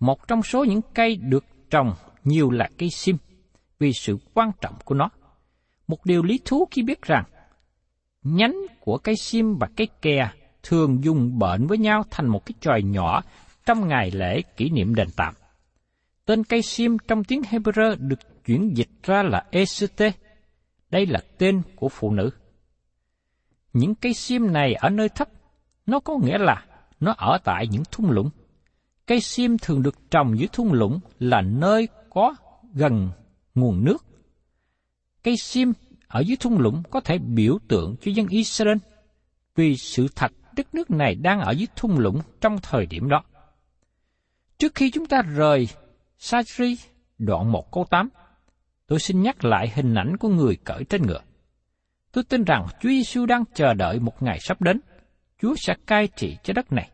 Một 0.00 0.28
trong 0.28 0.42
số 0.42 0.64
những 0.64 0.80
cây 0.94 1.16
được 1.16 1.44
trồng 1.70 1.94
nhiều 2.24 2.50
là 2.50 2.68
cây 2.78 2.90
sim, 2.90 3.16
vì 3.78 3.92
sự 3.92 4.18
quan 4.34 4.50
trọng 4.60 4.74
của 4.84 4.94
nó. 4.94 5.10
Một 5.88 6.06
điều 6.06 6.22
lý 6.22 6.40
thú 6.44 6.68
khi 6.70 6.82
biết 6.82 7.02
rằng, 7.02 7.24
nhánh 8.22 8.56
của 8.80 8.98
cây 8.98 9.14
sim 9.16 9.56
và 9.60 9.68
cây 9.76 9.88
kè 10.02 10.30
thường 10.62 11.04
dùng 11.04 11.38
bệnh 11.38 11.66
với 11.66 11.78
nhau 11.78 12.02
thành 12.10 12.26
một 12.26 12.46
cái 12.46 12.54
tròi 12.60 12.82
nhỏ 12.82 13.22
trong 13.66 13.88
ngày 13.88 14.10
lễ 14.10 14.42
kỷ 14.56 14.70
niệm 14.70 14.94
đền 14.94 15.08
tạm. 15.16 15.34
Tên 16.26 16.44
cây 16.44 16.62
sim 16.62 16.96
trong 17.08 17.24
tiếng 17.24 17.42
Hebrew 17.42 17.96
được 17.98 18.44
chuyển 18.44 18.76
dịch 18.76 18.88
ra 19.02 19.22
là 19.22 19.44
Esete. 19.50 20.12
Đây 20.90 21.06
là 21.06 21.20
tên 21.38 21.62
của 21.76 21.88
phụ 21.88 22.10
nữ. 22.10 22.30
Những 23.72 23.94
cây 23.94 24.14
sim 24.14 24.52
này 24.52 24.74
ở 24.74 24.90
nơi 24.90 25.08
thấp, 25.08 25.28
nó 25.86 26.00
có 26.00 26.18
nghĩa 26.22 26.38
là 26.38 26.64
nó 27.00 27.14
ở 27.18 27.38
tại 27.44 27.66
những 27.70 27.82
thung 27.90 28.10
lũng. 28.10 28.30
Cây 29.06 29.20
sim 29.20 29.56
thường 29.62 29.82
được 29.82 30.10
trồng 30.10 30.38
dưới 30.38 30.48
thung 30.52 30.72
lũng 30.72 31.00
là 31.18 31.40
nơi 31.40 31.88
có 32.10 32.34
gần 32.74 33.10
nguồn 33.54 33.84
nước. 33.84 34.04
Cây 35.22 35.36
sim 35.36 35.72
ở 36.08 36.20
dưới 36.20 36.36
thung 36.36 36.58
lũng 36.58 36.82
có 36.90 37.00
thể 37.00 37.18
biểu 37.18 37.58
tượng 37.68 37.96
cho 38.00 38.12
dân 38.14 38.26
Israel 38.28 38.76
vì 39.54 39.76
sự 39.76 40.06
thật 40.16 40.32
đất 40.56 40.74
nước 40.74 40.90
này 40.90 41.14
đang 41.14 41.40
ở 41.40 41.52
dưới 41.52 41.66
thung 41.76 41.98
lũng 41.98 42.20
trong 42.40 42.58
thời 42.62 42.86
điểm 42.86 43.08
đó. 43.08 43.24
Trước 44.58 44.74
khi 44.74 44.90
chúng 44.90 45.06
ta 45.06 45.22
rời 45.22 45.68
Sajri 46.18 46.76
đoạn 47.18 47.52
1 47.52 47.72
câu 47.72 47.86
8, 47.90 48.08
tôi 48.86 48.98
xin 48.98 49.22
nhắc 49.22 49.44
lại 49.44 49.72
hình 49.74 49.94
ảnh 49.94 50.16
của 50.16 50.28
người 50.28 50.56
cởi 50.64 50.84
trên 50.84 51.02
ngựa. 51.02 51.20
Tôi 52.12 52.24
tin 52.24 52.44
rằng 52.44 52.66
Chúa 52.80 52.88
Giêsu 52.88 53.26
đang 53.26 53.44
chờ 53.54 53.74
đợi 53.74 54.00
một 54.00 54.22
ngày 54.22 54.38
sắp 54.40 54.60
đến, 54.60 54.80
Chúa 55.38 55.54
sẽ 55.56 55.74
cai 55.86 56.08
trị 56.16 56.36
trái 56.42 56.54
đất 56.54 56.72
này. 56.72 56.90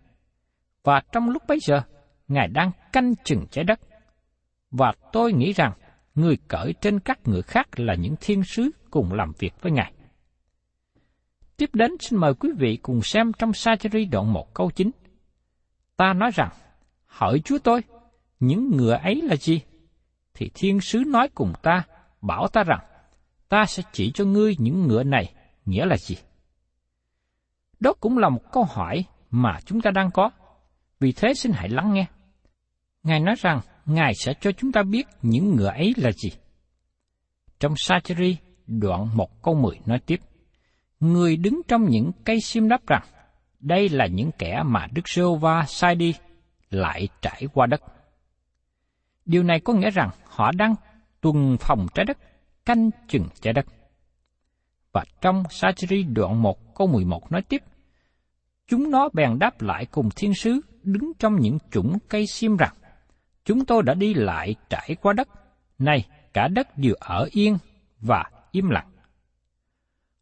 Và 0.85 1.03
trong 1.13 1.31
lúc 1.31 1.43
bấy 1.49 1.59
giờ, 1.61 1.83
Ngài 2.29 2.49
đang 2.49 2.71
canh 2.93 3.15
chừng 3.25 3.47
trái 3.51 3.65
đất. 3.65 3.81
Và 4.71 4.93
tôi 5.13 5.33
nghĩ 5.33 5.53
rằng 5.53 5.73
người 6.15 6.37
cởi 6.49 6.75
trên 6.81 7.01
các 7.01 7.19
ngựa 7.25 7.43
khác 7.43 7.81
là 7.81 7.95
những 7.95 8.15
thiên 8.21 8.43
sứ 8.45 8.71
cùng 8.91 9.13
làm 9.13 9.33
việc 9.39 9.53
với 9.61 9.73
Ngài. 9.73 9.93
Tiếp 11.57 11.71
đến 11.73 11.91
xin 12.01 12.21
mời 12.21 12.35
quý 12.35 12.51
vị 12.59 12.79
cùng 12.83 13.03
xem 13.03 13.33
trong 13.39 13.53
Sa-chi-ri 13.53 14.05
đoạn 14.05 14.33
1 14.33 14.55
câu 14.55 14.71
9. 14.71 14.91
Ta 15.97 16.13
nói 16.13 16.31
rằng, 16.35 16.51
hỏi 17.07 17.41
Chúa 17.45 17.59
tôi, 17.59 17.83
những 18.43 18.77
ngựa 18.77 18.93
ấy 19.03 19.23
là 19.23 19.37
gì? 19.37 19.61
Thì 20.35 20.51
thiên 20.55 20.81
sứ 20.81 21.03
nói 21.07 21.29
cùng 21.35 21.53
ta, 21.63 21.83
bảo 22.21 22.49
ta 22.49 22.63
rằng, 22.65 22.81
ta 23.49 23.65
sẽ 23.67 23.83
chỉ 23.93 24.11
cho 24.15 24.25
ngươi 24.25 24.57
những 24.59 24.87
ngựa 24.87 25.03
này 25.03 25.35
nghĩa 25.65 25.87
là 25.87 25.97
gì? 25.97 26.17
Đó 27.81 27.93
cũng 28.01 28.19
là 28.19 28.29
một 28.29 28.53
câu 28.53 28.65
hỏi 28.65 29.05
mà 29.31 29.59
chúng 29.65 29.81
ta 29.81 29.91
đang 29.91 30.11
có. 30.11 30.31
Vì 31.01 31.13
thế 31.13 31.35
xin 31.35 31.53
hãy 31.53 31.69
lắng 31.69 31.93
nghe. 31.93 32.07
Ngài 33.03 33.21
nói 33.21 33.35
rằng 33.39 33.61
Ngài 33.87 34.15
sẽ 34.15 34.35
cho 34.41 34.53
chúng 34.53 34.73
ta 34.73 34.83
biết 34.83 35.07
những 35.23 35.57
ngựa 35.57 35.69
ấy 35.69 35.93
là 35.97 36.13
gì. 36.13 36.31
Trong 37.61 37.75
Sacheri, 37.77 38.37
đoạn 38.67 39.17
1 39.17 39.43
câu 39.43 39.55
10 39.55 39.81
nói 39.87 39.99
tiếp. 40.07 40.21
Người 41.01 41.37
đứng 41.37 41.61
trong 41.69 41.85
những 41.89 42.11
cây 42.25 42.41
sim 42.41 42.69
đáp 42.69 42.87
rằng, 42.87 43.03
đây 43.61 43.89
là 43.89 44.07
những 44.07 44.31
kẻ 44.39 44.63
mà 44.65 44.87
Đức 44.93 45.09
Sô 45.09 45.37
va 45.37 45.65
sai 45.67 45.95
đi, 45.95 46.15
lại 46.71 47.09
trải 47.23 47.43
qua 47.53 47.67
đất. 47.67 47.83
Điều 49.33 49.43
này 49.43 49.61
có 49.61 49.73
nghĩa 49.73 49.91
rằng 49.91 50.11
họ 50.25 50.53
đang 50.57 50.75
tuần 51.21 51.57
phòng 51.61 51.87
trái 51.95 52.05
đất, 52.05 52.19
canh 52.65 52.91
chừng 53.09 53.27
trái 53.41 53.53
đất. 53.53 53.67
Và 54.93 55.05
trong 55.21 55.43
sajri 55.43 56.15
đoạn 56.15 56.43
1 56.43 56.75
câu 56.75 56.87
11 56.87 57.33
nói 57.33 57.43
tiếp, 57.43 57.63
Chúng 58.67 58.91
nó 58.91 59.09
bèn 59.13 59.39
đáp 59.39 59.63
lại 59.63 59.87
cùng 59.87 60.09
thiên 60.17 60.35
sứ 60.35 60.61
đứng 60.83 61.13
trong 61.19 61.37
những 61.41 61.59
chủng 61.71 61.99
cây 62.09 62.27
sim 62.27 62.57
rằng, 62.57 62.75
chúng 63.45 63.65
tôi 63.65 63.83
đã 63.83 63.95
đi 63.95 64.15
lại 64.15 64.55
trải 64.69 64.97
qua 65.03 65.13
đất, 65.13 65.29
này 65.79 66.07
cả 66.33 66.49
đất 66.49 66.79
đều 66.79 66.95
ở 67.01 67.29
yên 67.31 67.59
và 68.01 68.25
im 68.51 68.69
lặng. 68.71 68.91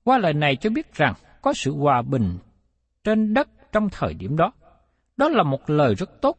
Qua 0.04 0.18
lời 0.18 0.32
này 0.32 0.56
cho 0.56 0.70
biết 0.70 0.94
rằng 0.94 1.14
có 1.42 1.52
sự 1.52 1.74
hòa 1.74 2.02
bình 2.02 2.38
trên 3.04 3.34
đất 3.34 3.48
trong 3.72 3.88
thời 3.92 4.14
điểm 4.14 4.36
đó. 4.36 4.52
Đó 5.16 5.28
là 5.28 5.42
một 5.42 5.70
lời 5.70 5.94
rất 5.94 6.20
tốt, 6.20 6.36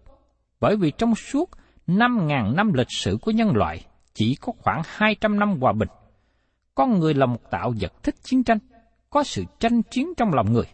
bởi 0.60 0.76
vì 0.78 0.92
trong 0.98 1.16
suốt 1.16 1.50
5.000 1.88 2.56
năm 2.56 2.74
lịch 2.74 2.92
sử 2.92 3.18
của 3.22 3.32
nhân 3.32 3.56
loại 3.56 3.86
chỉ 4.14 4.36
có 4.42 4.54
khoảng 4.60 4.82
200 4.86 5.40
năm 5.40 5.58
hòa 5.62 5.74
bình. 5.74 5.90
Con 6.76 7.00
người 7.00 7.14
là 7.14 7.26
một 7.26 7.52
tạo 7.52 7.74
vật 7.80 8.04
thích 8.04 8.16
chiến 8.24 8.44
tranh, 8.44 8.58
có 9.10 9.24
sự 9.24 9.44
tranh 9.60 9.82
chiến 9.84 10.14
trong 10.18 10.34
lòng 10.34 10.54
người. 10.54 10.66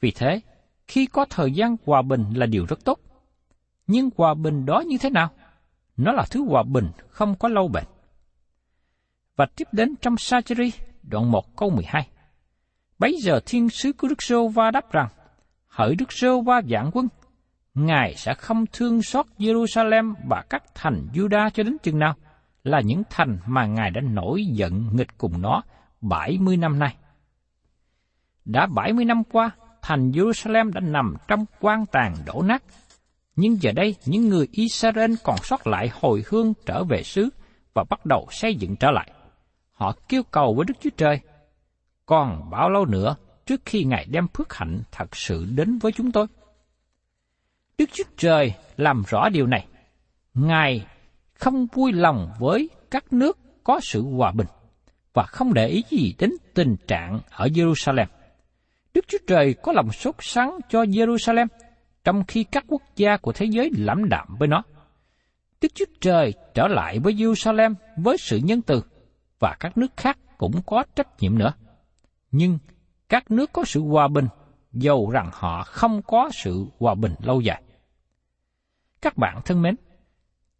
Vì 0.00 0.10
thế, 0.10 0.40
khi 0.88 1.06
có 1.06 1.26
thời 1.30 1.52
gian 1.52 1.76
hòa 1.86 2.02
bình 2.02 2.24
là 2.34 2.46
điều 2.46 2.66
rất 2.66 2.84
tốt. 2.84 2.98
Nhưng 3.86 4.10
hòa 4.16 4.34
bình 4.34 4.66
đó 4.66 4.80
như 4.86 4.98
thế 4.98 5.10
nào? 5.10 5.30
Nó 5.96 6.12
là 6.12 6.24
thứ 6.30 6.44
hòa 6.44 6.62
bình 6.62 6.88
không 7.08 7.34
có 7.34 7.48
lâu 7.48 7.68
bền. 7.68 7.84
Và 9.36 9.46
tiếp 9.56 9.68
đến 9.72 9.94
trong 10.00 10.16
Sacheri, 10.16 10.72
đoạn 11.02 11.30
1 11.30 11.56
câu 11.56 11.70
12. 11.70 12.08
Bấy 12.98 13.16
giờ 13.22 13.40
thiên 13.46 13.68
sứ 13.68 13.92
của 13.92 14.08
Đức 14.08 14.22
Sô 14.22 14.48
Va 14.48 14.70
đáp 14.70 14.92
rằng, 14.92 15.08
hỡi 15.66 15.94
Đức 15.94 16.12
Sô 16.12 16.40
Va 16.40 16.60
dạng 16.70 16.90
quân, 16.92 17.08
Ngài 17.74 18.14
sẽ 18.14 18.34
không 18.34 18.64
thương 18.72 19.02
xót 19.02 19.26
Jerusalem 19.38 20.14
và 20.28 20.44
các 20.50 20.62
thành 20.74 21.08
Juda 21.12 21.50
cho 21.50 21.62
đến 21.62 21.76
chừng 21.82 21.98
nào, 21.98 22.14
là 22.64 22.80
những 22.80 23.02
thành 23.10 23.38
mà 23.46 23.66
Ngài 23.66 23.90
đã 23.90 24.00
nổi 24.00 24.44
giận 24.44 24.88
nghịch 24.92 25.18
cùng 25.18 25.42
nó 25.42 25.62
70 26.00 26.56
năm 26.56 26.78
nay. 26.78 26.96
Đã 28.44 28.66
70 28.66 29.04
năm 29.04 29.22
qua, 29.32 29.50
thành 29.82 30.10
Jerusalem 30.10 30.72
đã 30.72 30.80
nằm 30.80 31.16
trong 31.28 31.44
quan 31.60 31.86
tàn 31.86 32.14
đổ 32.26 32.42
nát. 32.42 32.62
Nhưng 33.36 33.62
giờ 33.62 33.72
đây, 33.72 33.96
những 34.06 34.28
người 34.28 34.48
Israel 34.52 35.14
còn 35.24 35.36
sót 35.42 35.66
lại 35.66 35.90
hồi 36.00 36.24
hương 36.26 36.52
trở 36.66 36.84
về 36.84 37.02
xứ 37.02 37.28
và 37.74 37.84
bắt 37.90 38.06
đầu 38.06 38.26
xây 38.30 38.54
dựng 38.54 38.76
trở 38.76 38.90
lại. 38.90 39.10
Họ 39.72 39.92
kêu 40.08 40.22
cầu 40.30 40.54
với 40.54 40.64
Đức 40.68 40.74
Chúa 40.80 40.90
Trời. 40.96 41.20
Còn 42.06 42.50
bao 42.50 42.70
lâu 42.70 42.86
nữa 42.86 43.16
trước 43.46 43.60
khi 43.64 43.84
Ngài 43.84 44.06
đem 44.10 44.28
phước 44.28 44.54
hạnh 44.54 44.82
thật 44.92 45.16
sự 45.16 45.46
đến 45.54 45.78
với 45.78 45.92
chúng 45.92 46.12
tôi? 46.12 46.26
Đức 47.78 47.88
Chúa 47.92 48.04
Trời 48.16 48.54
làm 48.76 49.02
rõ 49.08 49.28
điều 49.28 49.46
này. 49.46 49.66
Ngài 50.34 50.86
không 51.34 51.66
vui 51.66 51.92
lòng 51.92 52.30
với 52.38 52.70
các 52.90 53.12
nước 53.12 53.38
có 53.64 53.80
sự 53.82 54.02
hòa 54.02 54.32
bình 54.32 54.46
và 55.14 55.22
không 55.22 55.54
để 55.54 55.68
ý 55.68 55.82
gì 55.90 56.14
đến 56.18 56.30
tình 56.54 56.76
trạng 56.88 57.20
ở 57.30 57.46
Jerusalem. 57.46 58.06
Đức 58.94 59.04
Chúa 59.08 59.18
Trời 59.26 59.54
có 59.62 59.72
lòng 59.72 59.92
sốt 59.92 60.14
sắng 60.18 60.58
cho 60.68 60.82
Jerusalem, 60.82 61.46
trong 62.04 62.24
khi 62.28 62.44
các 62.44 62.64
quốc 62.68 62.82
gia 62.96 63.16
của 63.16 63.32
thế 63.32 63.46
giới 63.46 63.70
lãm 63.76 64.08
đạm 64.08 64.36
với 64.38 64.48
nó. 64.48 64.62
Đức 65.60 65.74
Chúa 65.74 65.84
Trời 66.00 66.32
trở 66.54 66.68
lại 66.68 66.98
với 66.98 67.14
Jerusalem 67.14 67.74
với 67.96 68.18
sự 68.18 68.36
nhân 68.36 68.62
từ, 68.62 68.82
và 69.38 69.56
các 69.60 69.78
nước 69.78 69.96
khác 69.96 70.18
cũng 70.38 70.62
có 70.66 70.84
trách 70.96 71.08
nhiệm 71.20 71.38
nữa. 71.38 71.52
Nhưng 72.30 72.58
các 73.08 73.30
nước 73.30 73.52
có 73.52 73.64
sự 73.64 73.80
hòa 73.80 74.08
bình, 74.08 74.26
dầu 74.72 75.10
rằng 75.10 75.30
họ 75.32 75.64
không 75.64 76.02
có 76.02 76.30
sự 76.32 76.66
hòa 76.78 76.94
bình 76.94 77.14
lâu 77.22 77.40
dài. 77.40 77.62
Các 79.02 79.16
bạn 79.16 79.40
thân 79.44 79.62
mến, 79.62 79.74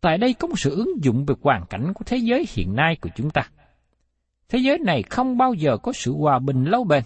tại 0.00 0.18
đây 0.18 0.34
có 0.34 0.48
một 0.48 0.58
sự 0.58 0.70
ứng 0.70 1.04
dụng 1.04 1.24
về 1.24 1.34
hoàn 1.42 1.66
cảnh 1.70 1.92
của 1.94 2.04
thế 2.06 2.16
giới 2.16 2.46
hiện 2.48 2.74
nay 2.76 2.96
của 3.00 3.10
chúng 3.16 3.30
ta. 3.30 3.42
Thế 4.48 4.58
giới 4.58 4.78
này 4.78 5.02
không 5.02 5.38
bao 5.38 5.54
giờ 5.54 5.76
có 5.76 5.92
sự 5.92 6.12
hòa 6.12 6.38
bình 6.38 6.64
lâu 6.64 6.84
bền, 6.84 7.02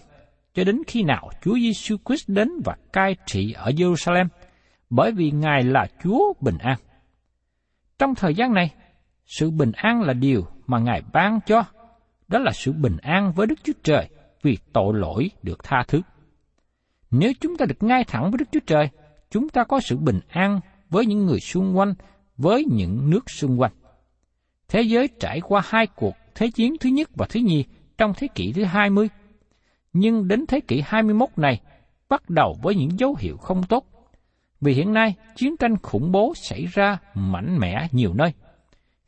cho 0.53 0.63
đến 0.63 0.81
khi 0.87 1.03
nào 1.03 1.29
Chúa 1.41 1.55
Giêsu 1.55 1.97
Christ 2.05 2.29
đến 2.29 2.49
và 2.65 2.75
cai 2.93 3.15
trị 3.25 3.53
ở 3.53 3.71
Jerusalem, 3.71 4.27
bởi 4.89 5.11
vì 5.11 5.31
Ngài 5.31 5.63
là 5.63 5.87
Chúa 6.03 6.33
bình 6.41 6.57
an. 6.57 6.77
Trong 7.99 8.15
thời 8.15 8.35
gian 8.35 8.53
này, 8.53 8.73
sự 9.25 9.51
bình 9.51 9.71
an 9.71 10.01
là 10.01 10.13
điều 10.13 10.47
mà 10.67 10.79
Ngài 10.79 11.01
ban 11.13 11.39
cho, 11.45 11.63
đó 12.27 12.39
là 12.39 12.51
sự 12.51 12.71
bình 12.71 12.97
an 13.01 13.31
với 13.35 13.47
Đức 13.47 13.59
Chúa 13.63 13.73
Trời 13.83 14.09
vì 14.41 14.57
tội 14.73 14.93
lỗi 14.93 15.29
được 15.43 15.63
tha 15.63 15.83
thứ. 15.87 16.01
Nếu 17.11 17.31
chúng 17.41 17.57
ta 17.57 17.65
được 17.65 17.83
ngay 17.83 18.03
thẳng 18.03 18.31
với 18.31 18.37
Đức 18.37 18.45
Chúa 18.51 18.59
Trời, 18.67 18.89
chúng 19.29 19.49
ta 19.49 19.63
có 19.63 19.79
sự 19.79 19.97
bình 19.97 20.19
an 20.29 20.59
với 20.89 21.05
những 21.05 21.25
người 21.25 21.39
xung 21.39 21.77
quanh, 21.77 21.93
với 22.37 22.65
những 22.71 23.09
nước 23.09 23.29
xung 23.29 23.61
quanh. 23.61 23.71
Thế 24.67 24.81
giới 24.81 25.09
trải 25.19 25.41
qua 25.41 25.61
hai 25.65 25.87
cuộc 25.87 26.15
thế 26.35 26.49
chiến 26.49 26.77
thứ 26.79 26.89
nhất 26.89 27.09
và 27.15 27.25
thứ 27.29 27.39
nhì 27.39 27.65
trong 27.97 28.13
thế 28.17 28.27
kỷ 28.35 28.53
thứ 28.53 28.63
20. 28.63 29.09
Nhưng 29.93 30.27
đến 30.27 30.45
thế 30.45 30.59
kỷ 30.59 30.81
21 30.85 31.29
này, 31.35 31.61
bắt 32.09 32.29
đầu 32.29 32.55
với 32.61 32.75
những 32.75 32.99
dấu 32.99 33.15
hiệu 33.19 33.37
không 33.37 33.63
tốt. 33.63 33.85
Vì 34.61 34.73
hiện 34.73 34.93
nay, 34.93 35.15
chiến 35.35 35.57
tranh 35.57 35.77
khủng 35.77 36.11
bố 36.11 36.33
xảy 36.35 36.65
ra 36.65 36.97
mạnh 37.13 37.57
mẽ 37.59 37.87
nhiều 37.91 38.13
nơi. 38.13 38.33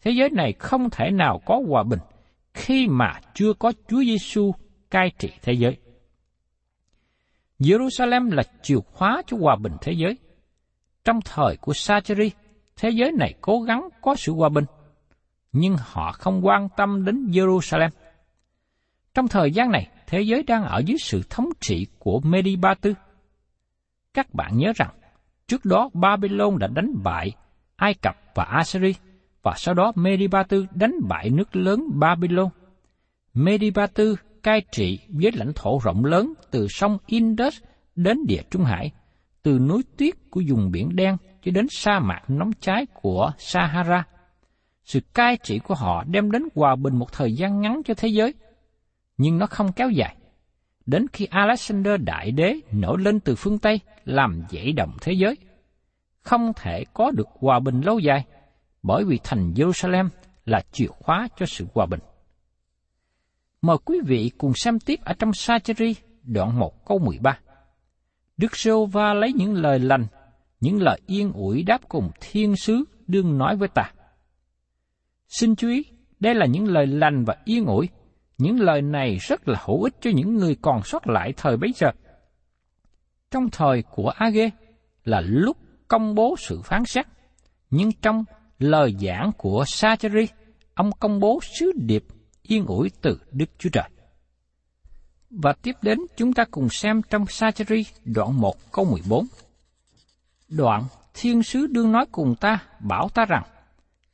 Thế 0.01 0.11
giới 0.11 0.29
này 0.29 0.53
không 0.53 0.89
thể 0.89 1.11
nào 1.11 1.41
có 1.45 1.61
hòa 1.67 1.83
bình 1.83 1.99
khi 2.53 2.87
mà 2.87 3.19
chưa 3.33 3.53
có 3.53 3.71
Chúa 3.87 4.03
Giêsu 4.03 4.51
cai 4.91 5.11
trị 5.19 5.29
thế 5.41 5.53
giới. 5.53 5.77
Jerusalem 7.59 8.31
là 8.31 8.43
chìa 8.61 8.79
khóa 8.79 9.21
cho 9.27 9.37
hòa 9.37 9.55
bình 9.55 9.73
thế 9.81 9.91
giới. 9.91 10.17
Trong 11.03 11.19
thời 11.25 11.57
của 11.57 11.73
Sacheri, 11.73 12.31
thế 12.75 12.89
giới 12.89 13.11
này 13.11 13.33
cố 13.41 13.61
gắng 13.61 13.89
có 14.01 14.15
sự 14.15 14.33
hòa 14.33 14.49
bình, 14.49 14.65
nhưng 15.51 15.75
họ 15.79 16.11
không 16.11 16.45
quan 16.45 16.67
tâm 16.77 17.05
đến 17.05 17.27
Jerusalem. 17.31 17.89
Trong 19.13 19.27
thời 19.27 19.51
gian 19.51 19.71
này, 19.71 19.87
thế 20.07 20.21
giới 20.21 20.43
đang 20.43 20.63
ở 20.63 20.79
dưới 20.85 20.97
sự 20.97 21.21
thống 21.29 21.49
trị 21.59 21.87
của 21.99 22.19
Medi 22.19 22.55
Ba 22.55 22.73
Tư. 22.73 22.93
Các 24.13 24.33
bạn 24.33 24.57
nhớ 24.57 24.71
rằng, 24.75 24.89
trước 25.47 25.65
đó 25.65 25.89
Babylon 25.93 26.59
đã 26.59 26.67
đánh 26.67 26.93
bại 27.03 27.31
Ai 27.75 27.93
Cập 27.93 28.15
và 28.35 28.43
Assyria, 28.43 28.93
và 29.43 29.53
sau 29.57 29.73
đó 29.73 29.91
Medi 29.95 30.27
Ba 30.27 30.43
Tư 30.43 30.65
đánh 30.71 30.93
bại 31.09 31.29
nước 31.29 31.55
lớn 31.55 31.83
Babylon. 31.93 32.49
Medi 33.33 33.71
Ba 33.71 33.87
Tư 33.87 34.15
cai 34.43 34.61
trị 34.71 34.99
với 35.09 35.31
lãnh 35.31 35.53
thổ 35.55 35.79
rộng 35.83 36.05
lớn 36.05 36.33
từ 36.51 36.67
sông 36.67 36.97
Indus 37.07 37.61
đến 37.95 38.17
địa 38.27 38.41
Trung 38.51 38.63
Hải, 38.63 38.91
từ 39.43 39.59
núi 39.59 39.83
tuyết 39.97 40.13
của 40.29 40.41
vùng 40.47 40.71
biển 40.71 40.95
đen 40.95 41.17
cho 41.43 41.51
đến 41.51 41.67
sa 41.69 41.99
mạc 41.99 42.21
nóng 42.27 42.51
cháy 42.59 42.85
của 42.93 43.31
Sahara. 43.37 44.03
Sự 44.83 44.99
cai 45.13 45.37
trị 45.43 45.59
của 45.59 45.75
họ 45.75 46.03
đem 46.03 46.31
đến 46.31 46.43
hòa 46.55 46.75
bình 46.75 46.95
một 46.95 47.13
thời 47.13 47.33
gian 47.33 47.61
ngắn 47.61 47.81
cho 47.85 47.93
thế 47.93 48.07
giới, 48.07 48.33
nhưng 49.17 49.37
nó 49.37 49.45
không 49.45 49.71
kéo 49.71 49.89
dài. 49.89 50.15
Đến 50.85 51.05
khi 51.13 51.25
Alexander 51.25 52.01
Đại 52.01 52.31
Đế 52.31 52.55
nổi 52.71 52.97
lên 52.99 53.19
từ 53.19 53.35
phương 53.35 53.59
Tây 53.59 53.79
làm 54.05 54.43
dậy 54.49 54.71
động 54.71 54.91
thế 55.01 55.13
giới, 55.13 55.35
không 56.21 56.51
thể 56.55 56.83
có 56.93 57.11
được 57.11 57.27
hòa 57.39 57.59
bình 57.59 57.81
lâu 57.81 57.99
dài, 57.99 58.25
bởi 58.83 59.03
vì 59.03 59.19
thành 59.23 59.53
Jerusalem 59.53 60.09
là 60.45 60.61
chìa 60.71 60.87
khóa 60.87 61.27
cho 61.37 61.45
sự 61.45 61.65
hòa 61.73 61.85
bình. 61.85 61.99
Mời 63.61 63.77
quý 63.85 63.99
vị 64.05 64.31
cùng 64.37 64.53
xem 64.55 64.79
tiếp 64.79 64.99
ở 65.03 65.13
trong 65.19 65.33
Sacheri 65.33 65.95
đoạn 66.23 66.59
1 66.59 66.85
câu 66.85 66.99
13. 66.99 67.39
Đức 68.37 68.55
Sô 68.57 68.85
Va 68.85 69.13
lấy 69.13 69.33
những 69.33 69.53
lời 69.53 69.79
lành, 69.79 70.05
những 70.59 70.81
lời 70.81 70.99
yên 71.05 71.31
ủi 71.33 71.63
đáp 71.63 71.81
cùng 71.89 72.11
thiên 72.21 72.55
sứ 72.55 72.83
đương 73.07 73.37
nói 73.37 73.55
với 73.55 73.67
ta. 73.67 73.91
Xin 75.27 75.55
chú 75.55 75.69
ý, 75.69 75.83
đây 76.19 76.35
là 76.35 76.45
những 76.45 76.67
lời 76.67 76.87
lành 76.87 77.25
và 77.25 77.35
yên 77.45 77.65
ủi. 77.65 77.89
Những 78.37 78.59
lời 78.59 78.81
này 78.81 79.17
rất 79.21 79.47
là 79.47 79.63
hữu 79.65 79.83
ích 79.83 79.93
cho 80.01 80.11
những 80.15 80.35
người 80.35 80.55
còn 80.61 80.83
sót 80.83 81.07
lại 81.07 81.33
thời 81.37 81.57
bấy 81.57 81.71
giờ. 81.75 81.87
Trong 83.31 83.49
thời 83.51 83.83
của 83.95 84.09
Age 84.09 84.49
là 85.03 85.21
lúc 85.21 85.57
công 85.87 86.15
bố 86.15 86.35
sự 86.37 86.61
phán 86.61 86.85
xét, 86.85 87.05
nhưng 87.69 87.91
trong 88.01 88.23
lời 88.59 88.95
giảng 88.99 89.31
của 89.37 89.63
Sacheri, 89.67 90.27
ông 90.73 90.91
công 90.99 91.19
bố 91.19 91.39
sứ 91.59 91.71
điệp 91.75 92.03
yên 92.49 92.65
ủi 92.65 92.91
từ 93.01 93.19
Đức 93.31 93.45
Chúa 93.57 93.69
Trời. 93.69 93.89
Và 95.29 95.53
tiếp 95.53 95.75
đến 95.81 95.99
chúng 96.17 96.33
ta 96.33 96.45
cùng 96.51 96.69
xem 96.69 97.01
trong 97.09 97.25
Sacheri 97.27 97.85
đoạn 98.05 98.41
1 98.41 98.71
câu 98.71 98.85
14. 98.85 99.25
Đoạn 100.49 100.83
thiên 101.13 101.43
sứ 101.43 101.67
đương 101.67 101.91
nói 101.91 102.05
cùng 102.11 102.35
ta, 102.35 102.63
bảo 102.79 103.09
ta 103.09 103.25
rằng, 103.25 103.43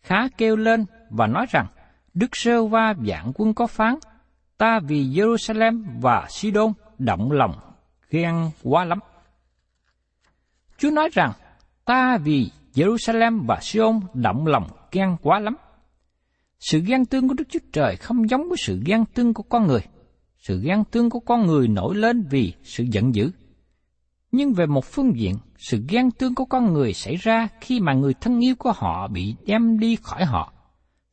khá 0.01 0.27
kêu 0.37 0.55
lên 0.55 0.85
và 1.09 1.27
nói 1.27 1.45
rằng, 1.49 1.67
Đức 2.13 2.29
Sơ 2.35 2.65
Va 2.65 2.93
dạng 3.07 3.31
quân 3.35 3.53
có 3.53 3.67
phán, 3.67 3.95
ta 4.57 4.79
vì 4.79 5.03
Jerusalem 5.03 5.83
và 6.01 6.27
Sidon 6.29 6.73
động 6.97 7.31
lòng 7.31 7.59
ghen 8.09 8.51
quá 8.63 8.85
lắm. 8.85 8.99
Chúa 10.77 10.91
nói 10.91 11.09
rằng, 11.13 11.31
ta 11.85 12.17
vì 12.17 12.51
Jerusalem 12.73 13.45
và 13.45 13.59
Sion 13.61 13.99
động 14.13 14.47
lòng 14.47 14.67
ghen 14.91 15.17
quá 15.21 15.39
lắm. 15.39 15.55
Sự 16.65 16.79
ghen 16.79 17.05
tương 17.05 17.27
của 17.27 17.33
Đức 17.33 17.43
Chúa 17.49 17.59
Trời 17.73 17.95
không 17.95 18.29
giống 18.29 18.49
với 18.49 18.57
sự 18.57 18.81
ghen 18.85 19.05
tương 19.13 19.33
của 19.33 19.43
con 19.43 19.67
người. 19.67 19.81
Sự 20.37 20.61
ghen 20.61 20.83
tương 20.91 21.09
của 21.09 21.19
con 21.19 21.45
người 21.45 21.67
nổi 21.67 21.95
lên 21.95 22.23
vì 22.29 22.53
sự 22.63 22.83
giận 22.91 23.15
dữ. 23.15 23.31
Nhưng 24.31 24.53
về 24.53 24.65
một 24.65 24.85
phương 24.85 25.19
diện, 25.19 25.35
sự 25.57 25.83
ghen 25.89 26.11
tương 26.11 26.35
của 26.35 26.45
con 26.45 26.73
người 26.73 26.93
xảy 26.93 27.15
ra 27.15 27.47
khi 27.61 27.79
mà 27.79 27.93
người 27.93 28.13
thân 28.13 28.39
yêu 28.39 28.55
của 28.55 28.71
họ 28.71 29.07
bị 29.07 29.35
đem 29.45 29.79
đi 29.79 29.95
khỏi 29.95 30.25
họ. 30.25 30.53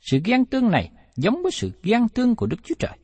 Sự 0.00 0.20
ghen 0.24 0.44
tương 0.44 0.70
này 0.70 0.90
giống 1.16 1.42
với 1.42 1.52
sự 1.52 1.70
ghen 1.82 2.08
tương 2.08 2.36
của 2.36 2.46
Đức 2.46 2.56
Chúa 2.64 2.74
Trời. 2.78 2.98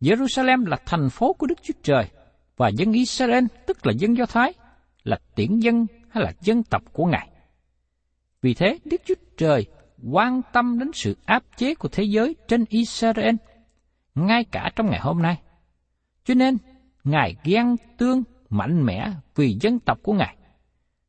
Jerusalem 0.00 0.66
là 0.66 0.76
thành 0.86 1.10
phố 1.10 1.32
của 1.32 1.46
Đức 1.46 1.62
Chúa 1.62 1.74
Trời, 1.82 2.08
và 2.56 2.68
dân 2.68 2.92
Israel, 2.92 3.44
tức 3.66 3.86
là 3.86 3.92
dân 3.98 4.16
Do 4.16 4.26
Thái, 4.26 4.52
là 5.04 5.18
tiễn 5.34 5.58
dân 5.58 5.86
hay 6.10 6.24
là 6.24 6.32
dân 6.40 6.62
tộc 6.62 6.82
của 6.92 7.04
Ngài. 7.04 7.28
Vì 8.42 8.54
thế, 8.54 8.78
Đức 8.84 9.02
Chúa 9.06 9.14
Trời 9.36 9.66
quan 10.02 10.40
tâm 10.52 10.78
đến 10.78 10.90
sự 10.94 11.16
áp 11.24 11.42
chế 11.56 11.74
của 11.74 11.88
thế 11.88 12.04
giới 12.04 12.36
trên 12.48 12.64
Israel, 12.68 13.34
ngay 14.14 14.44
cả 14.44 14.70
trong 14.76 14.90
ngày 14.90 15.00
hôm 15.00 15.22
nay. 15.22 15.38
Cho 16.24 16.34
nên, 16.34 16.58
Ngài 17.04 17.36
ghen 17.44 17.76
tương 17.98 18.22
mạnh 18.50 18.84
mẽ 18.86 19.10
vì 19.34 19.56
dân 19.60 19.78
tộc 19.78 19.98
của 20.02 20.12
Ngài. 20.12 20.36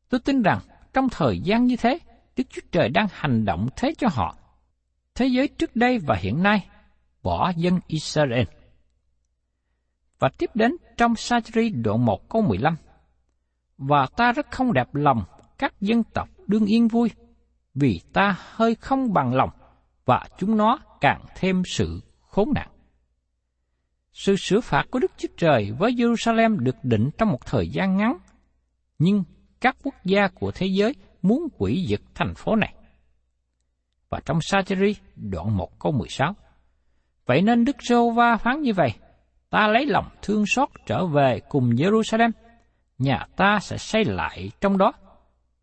Tôi 0.08 0.20
tin 0.20 0.42
rằng 0.42 0.58
trong 0.92 1.08
thời 1.08 1.40
gian 1.40 1.64
như 1.64 1.76
thế, 1.76 1.98
Đức 2.36 2.44
Chúa 2.50 2.62
Trời 2.72 2.88
đang 2.88 3.06
hành 3.10 3.44
động 3.44 3.68
thế 3.76 3.94
cho 3.98 4.08
họ. 4.10 4.36
Thế 5.14 5.26
giới 5.26 5.48
trước 5.48 5.76
đây 5.76 5.98
và 5.98 6.16
hiện 6.16 6.42
nay 6.42 6.68
bỏ 7.22 7.52
dân 7.56 7.80
Israel. 7.86 8.44
Và 10.18 10.28
tiếp 10.38 10.50
đến 10.54 10.76
trong 10.96 11.12
sajri 11.12 11.82
đoạn 11.82 12.04
1 12.04 12.28
câu 12.28 12.42
15. 12.42 12.76
Và 13.78 14.06
ta 14.16 14.32
rất 14.32 14.50
không 14.50 14.72
đẹp 14.72 14.94
lòng 14.94 15.24
các 15.58 15.80
dân 15.80 16.02
tộc 16.04 16.28
đương 16.46 16.66
yên 16.66 16.88
vui, 16.88 17.10
vì 17.80 18.00
ta 18.12 18.36
hơi 18.38 18.74
không 18.74 19.12
bằng 19.12 19.34
lòng, 19.34 19.50
và 20.04 20.28
chúng 20.38 20.56
nó 20.56 20.78
càng 21.00 21.24
thêm 21.36 21.62
sự 21.66 22.00
khốn 22.20 22.48
nạn. 22.54 22.68
Sự 24.12 24.36
sửa 24.36 24.60
phạt 24.60 24.84
của 24.90 24.98
Đức 24.98 25.12
Chúa 25.16 25.28
Trời 25.36 25.72
với 25.78 25.92
Jerusalem 25.92 26.58
được 26.58 26.76
định 26.82 27.10
trong 27.18 27.28
một 27.28 27.46
thời 27.46 27.68
gian 27.68 27.96
ngắn, 27.96 28.18
nhưng 28.98 29.24
các 29.60 29.76
quốc 29.82 29.94
gia 30.04 30.28
của 30.28 30.50
thế 30.50 30.66
giới 30.66 30.94
muốn 31.22 31.48
quỷ 31.58 31.86
diệt 31.88 32.00
thành 32.14 32.34
phố 32.34 32.56
này. 32.56 32.74
Và 34.10 34.20
trong 34.24 34.38
Sacheri 34.40 34.94
đoạn 35.16 35.56
1 35.56 35.78
câu 35.78 35.92
16. 35.92 36.34
Vậy 37.26 37.42
nên 37.42 37.64
Đức 37.64 37.76
Sô 37.80 38.10
Va 38.10 38.36
phán 38.36 38.62
như 38.62 38.72
vậy, 38.74 38.92
ta 39.50 39.66
lấy 39.66 39.86
lòng 39.86 40.08
thương 40.22 40.44
xót 40.46 40.68
trở 40.86 41.06
về 41.06 41.40
cùng 41.48 41.70
Jerusalem, 41.70 42.30
nhà 42.98 43.26
ta 43.36 43.58
sẽ 43.60 43.78
xây 43.78 44.04
lại 44.04 44.50
trong 44.60 44.78
đó, 44.78 44.92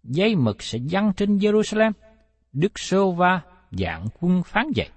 dây 0.03 0.35
mực 0.35 0.61
sẽ 0.61 0.79
dăng 0.79 1.13
trên 1.17 1.37
Jerusalem, 1.37 1.91
Đức 2.55 2.79
Sô 2.79 3.11
Va 3.11 3.41
dạng 3.71 4.07
quân 4.19 4.43
phán 4.45 4.65
dậy. 4.75 4.89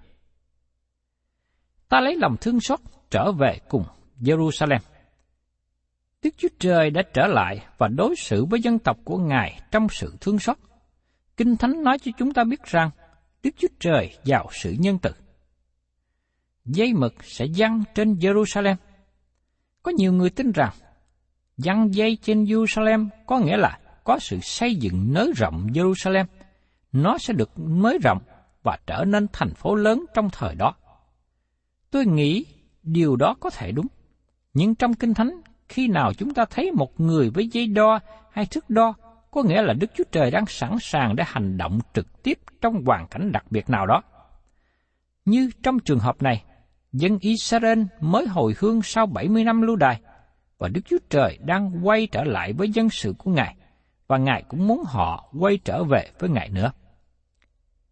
Ta 1.88 2.00
lấy 2.00 2.16
lòng 2.16 2.36
thương 2.40 2.60
xót 2.60 2.80
trở 3.10 3.32
về 3.32 3.58
cùng 3.68 3.84
Jerusalem. 4.20 4.78
Đức 6.22 6.30
Chúa 6.36 6.48
Trời 6.58 6.90
đã 6.90 7.02
trở 7.14 7.26
lại 7.26 7.66
và 7.78 7.88
đối 7.88 8.16
xử 8.16 8.44
với 8.44 8.60
dân 8.60 8.78
tộc 8.78 8.98
của 9.04 9.18
Ngài 9.18 9.60
trong 9.70 9.86
sự 9.90 10.16
thương 10.20 10.38
xót. 10.38 10.56
Kinh 11.36 11.56
Thánh 11.56 11.82
nói 11.82 11.98
cho 11.98 12.12
chúng 12.18 12.32
ta 12.32 12.44
biết 12.44 12.62
rằng, 12.64 12.90
Đức 13.42 13.50
Chúa 13.56 13.68
Trời 13.80 14.16
giàu 14.24 14.48
sự 14.52 14.74
nhân 14.78 14.98
từ. 15.02 15.10
Dây 16.64 16.92
mực 16.92 17.14
sẽ 17.24 17.46
dăng 17.46 17.84
trên 17.94 18.14
Jerusalem. 18.14 18.76
Có 19.82 19.92
nhiều 19.96 20.12
người 20.12 20.30
tin 20.30 20.52
rằng 20.52 20.72
dăng 21.56 21.94
dây 21.94 22.18
trên 22.22 22.44
Jerusalem 22.44 23.08
có 23.26 23.38
nghĩa 23.38 23.56
là 23.56 23.78
có 24.04 24.18
sự 24.18 24.38
xây 24.42 24.76
dựng 24.76 25.12
nới 25.12 25.32
rộng 25.36 25.66
Jerusalem. 25.72 26.24
Nó 26.92 27.18
sẽ 27.18 27.34
được 27.34 27.50
nới 27.56 27.98
rộng 28.02 28.18
và 28.62 28.78
trở 28.86 29.04
nên 29.04 29.26
thành 29.32 29.54
phố 29.54 29.74
lớn 29.74 30.04
trong 30.14 30.30
thời 30.32 30.54
đó. 30.54 30.74
Tôi 31.90 32.06
nghĩ 32.06 32.46
điều 32.82 33.16
đó 33.16 33.34
có 33.40 33.50
thể 33.50 33.72
đúng. 33.72 33.86
Nhưng 34.54 34.74
trong 34.74 34.94
Kinh 34.94 35.14
Thánh, 35.14 35.30
khi 35.68 35.88
nào 35.88 36.14
chúng 36.14 36.34
ta 36.34 36.44
thấy 36.50 36.72
một 36.72 37.00
người 37.00 37.30
với 37.30 37.48
dây 37.48 37.66
đo 37.66 37.98
hay 38.32 38.46
thước 38.46 38.70
đo, 38.70 38.94
có 39.30 39.42
nghĩa 39.42 39.62
là 39.62 39.72
Đức 39.72 39.90
Chúa 39.94 40.04
Trời 40.12 40.30
đang 40.30 40.46
sẵn 40.46 40.76
sàng 40.80 41.16
để 41.16 41.24
hành 41.26 41.58
động 41.58 41.78
trực 41.94 42.22
tiếp 42.22 42.38
trong 42.60 42.84
hoàn 42.86 43.06
cảnh 43.06 43.32
đặc 43.32 43.44
biệt 43.50 43.70
nào 43.70 43.86
đó. 43.86 44.02
Như 45.24 45.50
trong 45.62 45.78
trường 45.78 45.98
hợp 45.98 46.22
này, 46.22 46.44
Dân 46.92 47.18
Israel 47.20 47.82
mới 48.00 48.26
hồi 48.26 48.54
hương 48.58 48.82
sau 48.82 49.06
70 49.06 49.44
năm 49.44 49.62
lưu 49.62 49.76
đày, 49.76 50.00
và 50.58 50.68
Đức 50.68 50.80
Chúa 50.84 50.98
Trời 51.10 51.38
đang 51.44 51.86
quay 51.86 52.06
trở 52.06 52.24
lại 52.24 52.52
với 52.52 52.70
dân 52.70 52.90
sự 52.90 53.14
của 53.18 53.30
Ngài, 53.30 53.56
và 54.08 54.18
Ngài 54.18 54.42
cũng 54.48 54.66
muốn 54.66 54.82
họ 54.86 55.28
quay 55.38 55.58
trở 55.64 55.84
về 55.84 56.10
với 56.18 56.30
Ngài 56.30 56.48
nữa. 56.48 56.72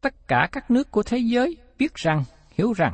Tất 0.00 0.29
cả 0.29 0.48
các 0.52 0.70
nước 0.70 0.90
của 0.90 1.02
thế 1.02 1.18
giới 1.18 1.57
biết 1.79 1.94
rằng, 1.94 2.24
hiểu 2.50 2.72
rằng, 2.72 2.92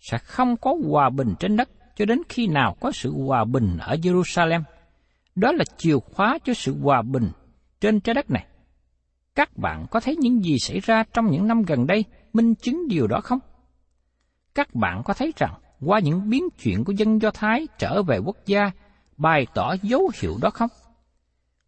sẽ 0.00 0.18
không 0.18 0.56
có 0.56 0.76
hòa 0.88 1.10
bình 1.10 1.34
trên 1.38 1.56
đất 1.56 1.68
cho 1.96 2.04
đến 2.04 2.22
khi 2.28 2.46
nào 2.46 2.76
có 2.80 2.92
sự 2.92 3.12
hòa 3.26 3.44
bình 3.44 3.78
ở 3.80 3.96
Jerusalem. 4.02 4.62
Đó 5.34 5.52
là 5.52 5.64
chìa 5.76 5.98
khóa 5.98 6.38
cho 6.44 6.54
sự 6.54 6.78
hòa 6.82 7.02
bình 7.02 7.30
trên 7.80 8.00
trái 8.00 8.14
đất 8.14 8.30
này. 8.30 8.46
Các 9.34 9.56
bạn 9.56 9.86
có 9.90 10.00
thấy 10.00 10.16
những 10.16 10.44
gì 10.44 10.58
xảy 10.58 10.80
ra 10.80 11.04
trong 11.12 11.30
những 11.30 11.46
năm 11.46 11.62
gần 11.62 11.86
đây 11.86 12.04
minh 12.32 12.54
chứng 12.54 12.88
điều 12.88 13.06
đó 13.06 13.20
không? 13.20 13.38
Các 14.54 14.74
bạn 14.74 15.02
có 15.04 15.14
thấy 15.14 15.32
rằng 15.36 15.54
qua 15.80 15.98
những 15.98 16.30
biến 16.30 16.44
chuyển 16.62 16.84
của 16.84 16.92
dân 16.92 17.22
Do 17.22 17.30
Thái 17.30 17.66
trở 17.78 18.02
về 18.02 18.18
quốc 18.18 18.36
gia 18.46 18.70
bày 19.16 19.46
tỏ 19.54 19.74
dấu 19.82 20.10
hiệu 20.20 20.38
đó 20.40 20.50
không? 20.50 20.70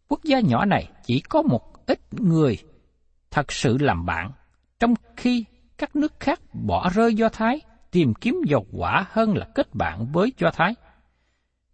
Quốc 0.07 0.23
gia 0.23 0.39
nhỏ 0.39 0.65
này 0.65 0.89
chỉ 1.03 1.19
có 1.19 1.41
một 1.41 1.85
ít 1.85 1.99
người 2.11 2.57
thật 3.31 3.51
sự 3.51 3.77
làm 3.77 4.05
bạn, 4.05 4.31
trong 4.79 4.93
khi 5.17 5.45
các 5.77 5.95
nước 5.95 6.13
khác 6.19 6.39
bỏ 6.53 6.89
rơi 6.89 7.15
Do 7.15 7.29
Thái 7.29 7.61
tìm 7.91 8.13
kiếm 8.13 8.41
dầu 8.47 8.65
quả 8.71 9.05
hơn 9.09 9.37
là 9.37 9.45
kết 9.55 9.75
bạn 9.75 10.07
với 10.11 10.33
Do 10.37 10.51
Thái. 10.51 10.75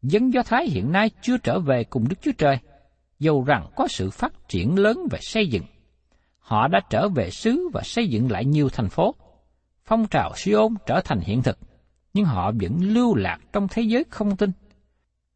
Dân 0.01 0.33
Do 0.33 0.43
Thái 0.43 0.67
hiện 0.67 0.91
nay 0.91 1.09
chưa 1.21 1.37
trở 1.37 1.59
về 1.59 1.83
cùng 1.83 2.07
Đức 2.09 2.15
Chúa 2.21 2.31
Trời, 2.37 2.57
dầu 3.19 3.43
rằng 3.43 3.67
có 3.75 3.87
sự 3.87 4.09
phát 4.09 4.33
triển 4.47 4.79
lớn 4.79 4.97
về 5.11 5.19
xây 5.21 5.47
dựng. 5.47 5.63
Họ 6.39 6.67
đã 6.67 6.79
trở 6.89 7.09
về 7.09 7.29
xứ 7.29 7.69
và 7.73 7.81
xây 7.83 8.07
dựng 8.07 8.31
lại 8.31 8.45
nhiều 8.45 8.69
thành 8.69 8.89
phố. 8.89 9.15
Phong 9.85 10.07
trào 10.07 10.31
Siôn 10.35 10.73
trở 10.85 11.01
thành 11.05 11.19
hiện 11.19 11.41
thực, 11.41 11.57
nhưng 12.13 12.25
họ 12.25 12.51
vẫn 12.61 12.77
lưu 12.81 13.15
lạc 13.15 13.37
trong 13.53 13.67
thế 13.67 13.81
giới 13.81 14.03
không 14.09 14.35
tin. 14.35 14.51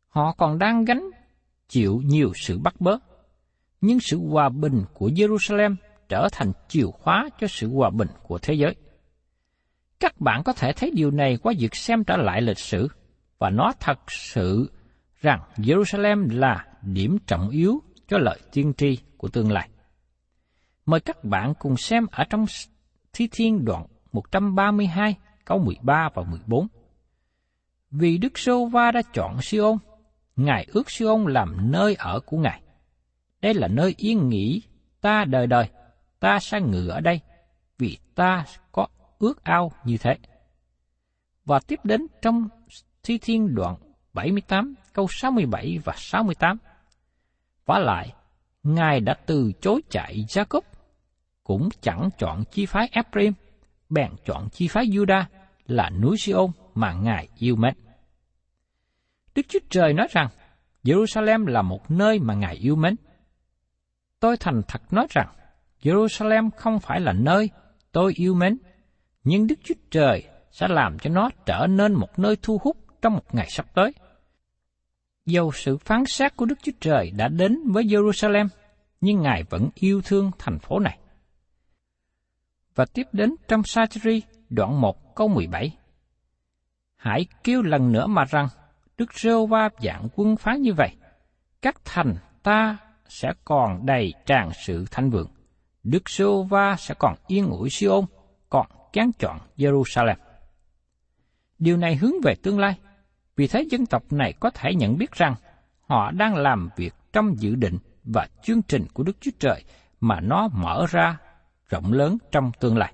Họ 0.07 0.33
còn 0.38 0.60
đang 0.60 0.86
gánh 0.86 1.10
chịu 1.69 2.01
nhiều 2.06 2.32
sự 2.36 2.60
bắt 2.60 2.82
bớ. 2.82 2.97
Nhưng 3.82 3.99
sự 3.99 4.17
hòa 4.17 4.49
bình 4.49 4.84
của 4.93 5.08
Jerusalem 5.08 5.75
trở 6.10 6.27
thành 6.32 6.51
chìa 6.67 6.86
khóa 6.86 7.30
cho 7.39 7.47
sự 7.47 7.69
hòa 7.69 7.89
bình 7.89 8.08
của 8.23 8.38
thế 8.38 8.53
giới. 8.53 8.75
Các 9.99 10.21
bạn 10.21 10.43
có 10.43 10.53
thể 10.53 10.73
thấy 10.73 10.91
điều 10.95 11.12
này 11.12 11.38
qua 11.38 11.53
việc 11.60 11.75
xem 11.75 12.03
trở 12.03 12.17
lại 12.17 12.41
lịch 12.41 12.60
sử, 12.60 12.88
và 13.39 13.49
nó 13.49 13.73
thật 13.80 13.99
sự 14.12 14.71
rằng 15.21 15.39
Jerusalem 15.56 16.39
là 16.39 16.65
điểm 16.82 17.17
trọng 17.27 17.49
yếu 17.49 17.82
cho 18.08 18.17
lời 18.17 18.39
tiên 18.51 18.73
tri 18.77 18.97
của 19.17 19.27
tương 19.27 19.51
lai. 19.51 19.69
Mời 20.86 20.99
các 20.99 21.23
bạn 21.23 21.53
cùng 21.60 21.77
xem 21.77 22.06
ở 22.12 22.23
trong 22.30 22.45
Thi 23.13 23.27
Thiên 23.32 23.65
đoạn 23.65 23.86
132 24.12 25.17
câu 25.45 25.60
13 25.60 26.10
và 26.13 26.23
14. 26.23 26.67
Vì 27.91 28.17
Đức 28.17 28.38
Sô 28.38 28.65
Va 28.65 28.91
đã 28.91 29.01
chọn 29.13 29.41
Siôn, 29.41 29.77
Ngài 30.38 30.65
ước 30.71 30.91
Siôn 30.91 31.26
làm 31.26 31.71
nơi 31.71 31.95
ở 31.95 32.19
của 32.19 32.38
Ngài. 32.38 32.62
Đây 33.41 33.54
là 33.54 33.67
nơi 33.67 33.95
yên 33.97 34.30
nghỉ 34.30 34.62
ta 35.02 35.26
đời 35.26 35.47
đời, 35.47 35.69
ta 36.19 36.39
sẽ 36.39 36.62
ngự 36.62 36.88
ở 36.88 37.00
đây, 37.00 37.19
vì 37.78 37.97
ta 38.15 38.45
có 38.71 38.88
ước 39.19 39.43
ao 39.43 39.71
như 39.84 39.97
thế. 39.97 40.17
Và 41.45 41.60
tiếp 41.67 41.80
đến 41.84 42.08
trong 42.21 42.50
Thi 43.04 43.17
Thiên 43.17 43.56
đoạn 43.56 43.76
78 44.13 44.76
câu 44.93 45.08
67 45.10 45.80
và 45.84 45.93
68. 45.97 46.58
Và 47.65 47.80
lại, 47.80 48.13
Ngài 48.63 49.00
đã 49.00 49.13
từ 49.26 49.52
chối 49.62 49.82
chạy 49.89 50.26
Jacob, 50.28 50.62
cũng 51.43 51.69
chẳng 51.82 52.10
chọn 52.17 52.43
chi 52.52 52.65
phái 52.65 52.89
Ephraim, 52.91 53.34
bèn 53.89 54.12
chọn 54.26 54.50
chi 54.50 54.67
phái 54.67 54.86
Judah 54.86 55.23
là 55.67 55.89
núi 55.89 56.17
Siôn 56.17 56.52
mà 56.76 56.93
Ngài 56.93 57.28
yêu 57.38 57.56
mến. 57.56 57.73
Đức 59.38 59.43
Chúa 59.50 59.60
Trời 59.69 59.93
nói 59.93 60.08
rằng, 60.12 60.28
Jerusalem 60.84 61.45
là 61.45 61.62
một 61.62 61.91
nơi 61.91 62.19
mà 62.19 62.34
Ngài 62.34 62.56
yêu 62.56 62.76
mến. 62.76 62.95
Tôi 64.19 64.38
thành 64.38 64.62
thật 64.67 64.93
nói 64.93 65.08
rằng, 65.10 65.28
Jerusalem 65.82 66.50
không 66.58 66.80
phải 66.80 67.00
là 67.00 67.13
nơi 67.13 67.50
tôi 67.91 68.13
yêu 68.15 68.34
mến, 68.34 68.58
nhưng 69.23 69.47
Đức 69.47 69.56
Chúa 69.63 69.76
Trời 69.91 70.23
sẽ 70.52 70.67
làm 70.67 71.00
cho 71.00 71.10
nó 71.10 71.30
trở 71.45 71.67
nên 71.69 71.93
một 71.93 72.19
nơi 72.19 72.36
thu 72.41 72.60
hút 72.63 72.78
trong 73.02 73.13
một 73.13 73.36
ngày 73.36 73.47
sắp 73.50 73.65
tới. 73.76 73.93
Dầu 75.26 75.52
sự 75.52 75.78
phán 75.78 76.06
xét 76.06 76.36
của 76.36 76.45
Đức 76.45 76.60
Chúa 76.63 76.71
Trời 76.80 77.12
đã 77.12 77.28
đến 77.28 77.58
với 77.71 77.84
Jerusalem, 77.84 78.47
nhưng 79.02 79.21
Ngài 79.21 79.43
vẫn 79.43 79.69
yêu 79.76 80.02
thương 80.06 80.32
thành 80.39 80.60
phố 80.60 80.80
này. 80.80 81.00
Và 82.76 82.86
tiếp 82.93 83.08
đến 83.12 83.36
trong 83.47 83.63
Sacheri 83.63 84.21
đoạn 84.50 84.82
1 84.82 85.15
câu 85.15 85.28
17. 85.28 85.78
Hãy 86.95 87.26
kêu 87.43 87.62
lần 87.62 87.91
nữa 87.91 88.08
mà 88.08 88.26
rằng, 88.26 88.47
Đức 88.97 89.13
Rêu 89.13 89.45
Va 89.45 89.69
dạng 89.79 90.07
quân 90.15 90.38
phán 90.38 90.62
như 90.62 90.73
vậy, 90.73 90.95
các 91.62 91.81
thành 91.86 92.15
ta 92.43 92.77
sẽ 93.10 93.33
còn 93.45 93.86
đầy 93.86 94.13
tràn 94.25 94.49
sự 94.65 94.86
thanh 94.91 95.10
vượng. 95.10 95.29
Đức 95.83 96.10
Rêu 96.10 96.43
Va 96.43 96.75
sẽ 96.79 96.95
còn 96.99 97.15
yên 97.27 97.49
ủi 97.49 97.69
Siôn, 97.69 98.05
còn 98.49 98.67
kén 98.93 99.12
chọn 99.19 99.39
Jerusalem. 99.57 100.15
Điều 101.60 101.77
này 101.77 101.95
hướng 101.95 102.13
về 102.23 102.36
tương 102.43 102.60
lai, 102.60 102.79
vì 103.36 103.47
thế 103.47 103.65
dân 103.69 103.86
tộc 103.86 104.13
này 104.13 104.33
có 104.39 104.49
thể 104.49 104.75
nhận 104.75 104.97
biết 104.97 105.12
rằng 105.12 105.36
họ 105.81 106.12
đang 106.12 106.36
làm 106.36 106.69
việc 106.75 106.93
trong 107.13 107.36
dự 107.39 107.55
định 107.55 107.77
và 108.03 108.27
chương 108.43 108.62
trình 108.62 108.86
của 108.93 109.03
Đức 109.03 109.17
Chúa 109.21 109.31
Trời 109.39 109.63
mà 109.99 110.19
nó 110.19 110.47
mở 110.47 110.86
ra 110.89 111.17
rộng 111.69 111.93
lớn 111.93 112.17
trong 112.31 112.51
tương 112.60 112.77
lai. 112.77 112.93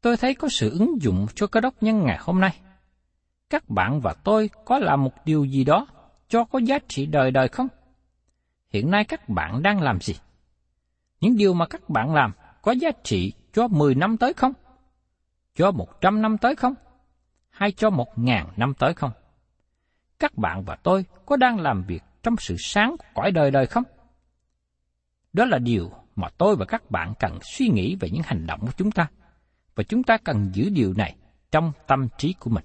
Tôi 0.00 0.16
thấy 0.16 0.34
có 0.34 0.48
sự 0.48 0.70
ứng 0.70 1.02
dụng 1.02 1.26
cho 1.34 1.46
cơ 1.46 1.60
đốc 1.60 1.82
nhân 1.82 2.04
ngày 2.04 2.18
hôm 2.20 2.40
nay. 2.40 2.60
Các 3.50 3.68
bạn 3.68 4.00
và 4.00 4.14
tôi 4.24 4.50
có 4.64 4.78
làm 4.78 5.04
một 5.04 5.12
điều 5.24 5.44
gì 5.44 5.64
đó 5.64 5.86
cho 6.28 6.44
có 6.44 6.58
giá 6.58 6.78
trị 6.88 7.06
đời 7.06 7.30
đời 7.30 7.48
không? 7.48 7.68
Hiện 8.72 8.90
nay 8.90 9.04
các 9.04 9.28
bạn 9.28 9.62
đang 9.62 9.82
làm 9.82 10.00
gì? 10.00 10.14
Những 11.20 11.36
điều 11.36 11.54
mà 11.54 11.66
các 11.66 11.88
bạn 11.88 12.14
làm 12.14 12.32
có 12.62 12.72
giá 12.72 12.90
trị 13.04 13.32
cho 13.52 13.68
10 13.68 13.94
năm 13.94 14.16
tới 14.16 14.32
không? 14.32 14.52
Cho 15.54 15.70
100 15.70 16.22
năm 16.22 16.38
tới 16.38 16.54
không? 16.54 16.74
Hay 17.50 17.72
cho 17.72 17.90
1.000 17.90 18.46
năm 18.56 18.74
tới 18.74 18.94
không? 18.94 19.10
Các 20.18 20.38
bạn 20.38 20.64
và 20.64 20.76
tôi 20.76 21.04
có 21.26 21.36
đang 21.36 21.60
làm 21.60 21.82
việc 21.82 22.02
trong 22.22 22.36
sự 22.38 22.56
sáng 22.58 22.96
của 22.98 23.04
cõi 23.14 23.30
đời 23.30 23.50
đời 23.50 23.66
không? 23.66 23.84
Đó 25.32 25.44
là 25.44 25.58
điều 25.58 25.90
mà 26.16 26.28
tôi 26.38 26.56
và 26.56 26.64
các 26.64 26.90
bạn 26.90 27.14
cần 27.18 27.38
suy 27.42 27.68
nghĩ 27.68 27.96
về 28.00 28.10
những 28.10 28.22
hành 28.24 28.46
động 28.46 28.60
của 28.60 28.72
chúng 28.76 28.90
ta, 28.90 29.06
và 29.74 29.84
chúng 29.84 30.02
ta 30.02 30.16
cần 30.16 30.50
giữ 30.52 30.70
điều 30.70 30.94
này 30.94 31.16
trong 31.50 31.72
tâm 31.86 32.08
trí 32.18 32.34
của 32.40 32.50
mình. 32.50 32.64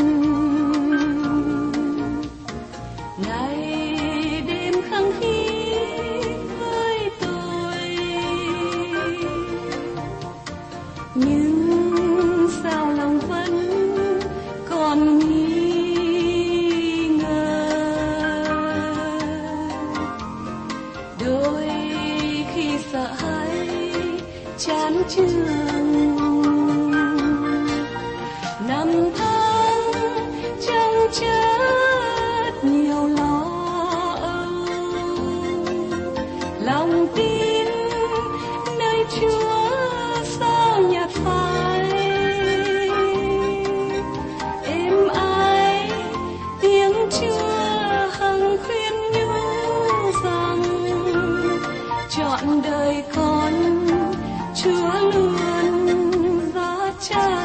tchau. 57.01 57.40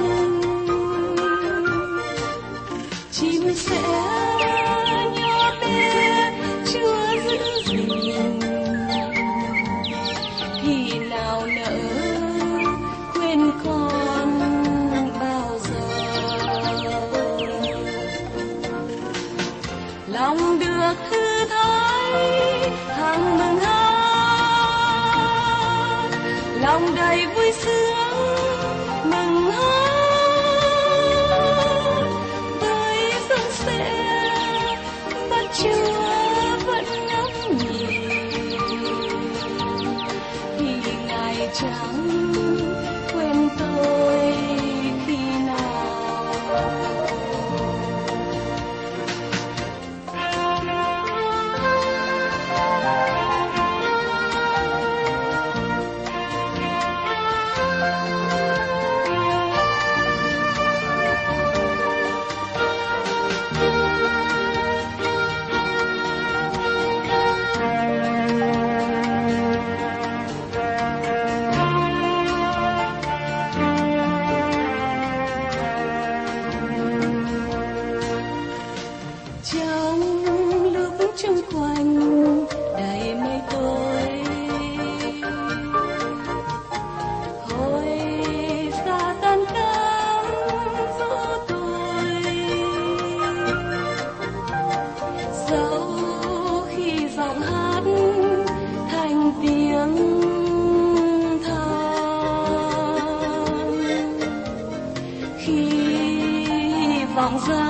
vọng 107.16 107.38
ra 107.48 107.64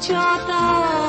cho 0.00 0.38
ta. 0.48 0.99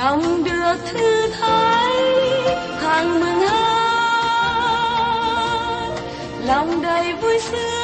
lòng 0.00 0.44
được 0.44 0.76
thư 0.92 1.28
thái 1.28 1.94
hàng 2.80 3.20
mừng 3.20 3.40
hơn. 3.48 4.70
Lòng 6.46 6.82
đầy 6.82 7.14
vui 7.14 7.38
sướng. 7.40 7.79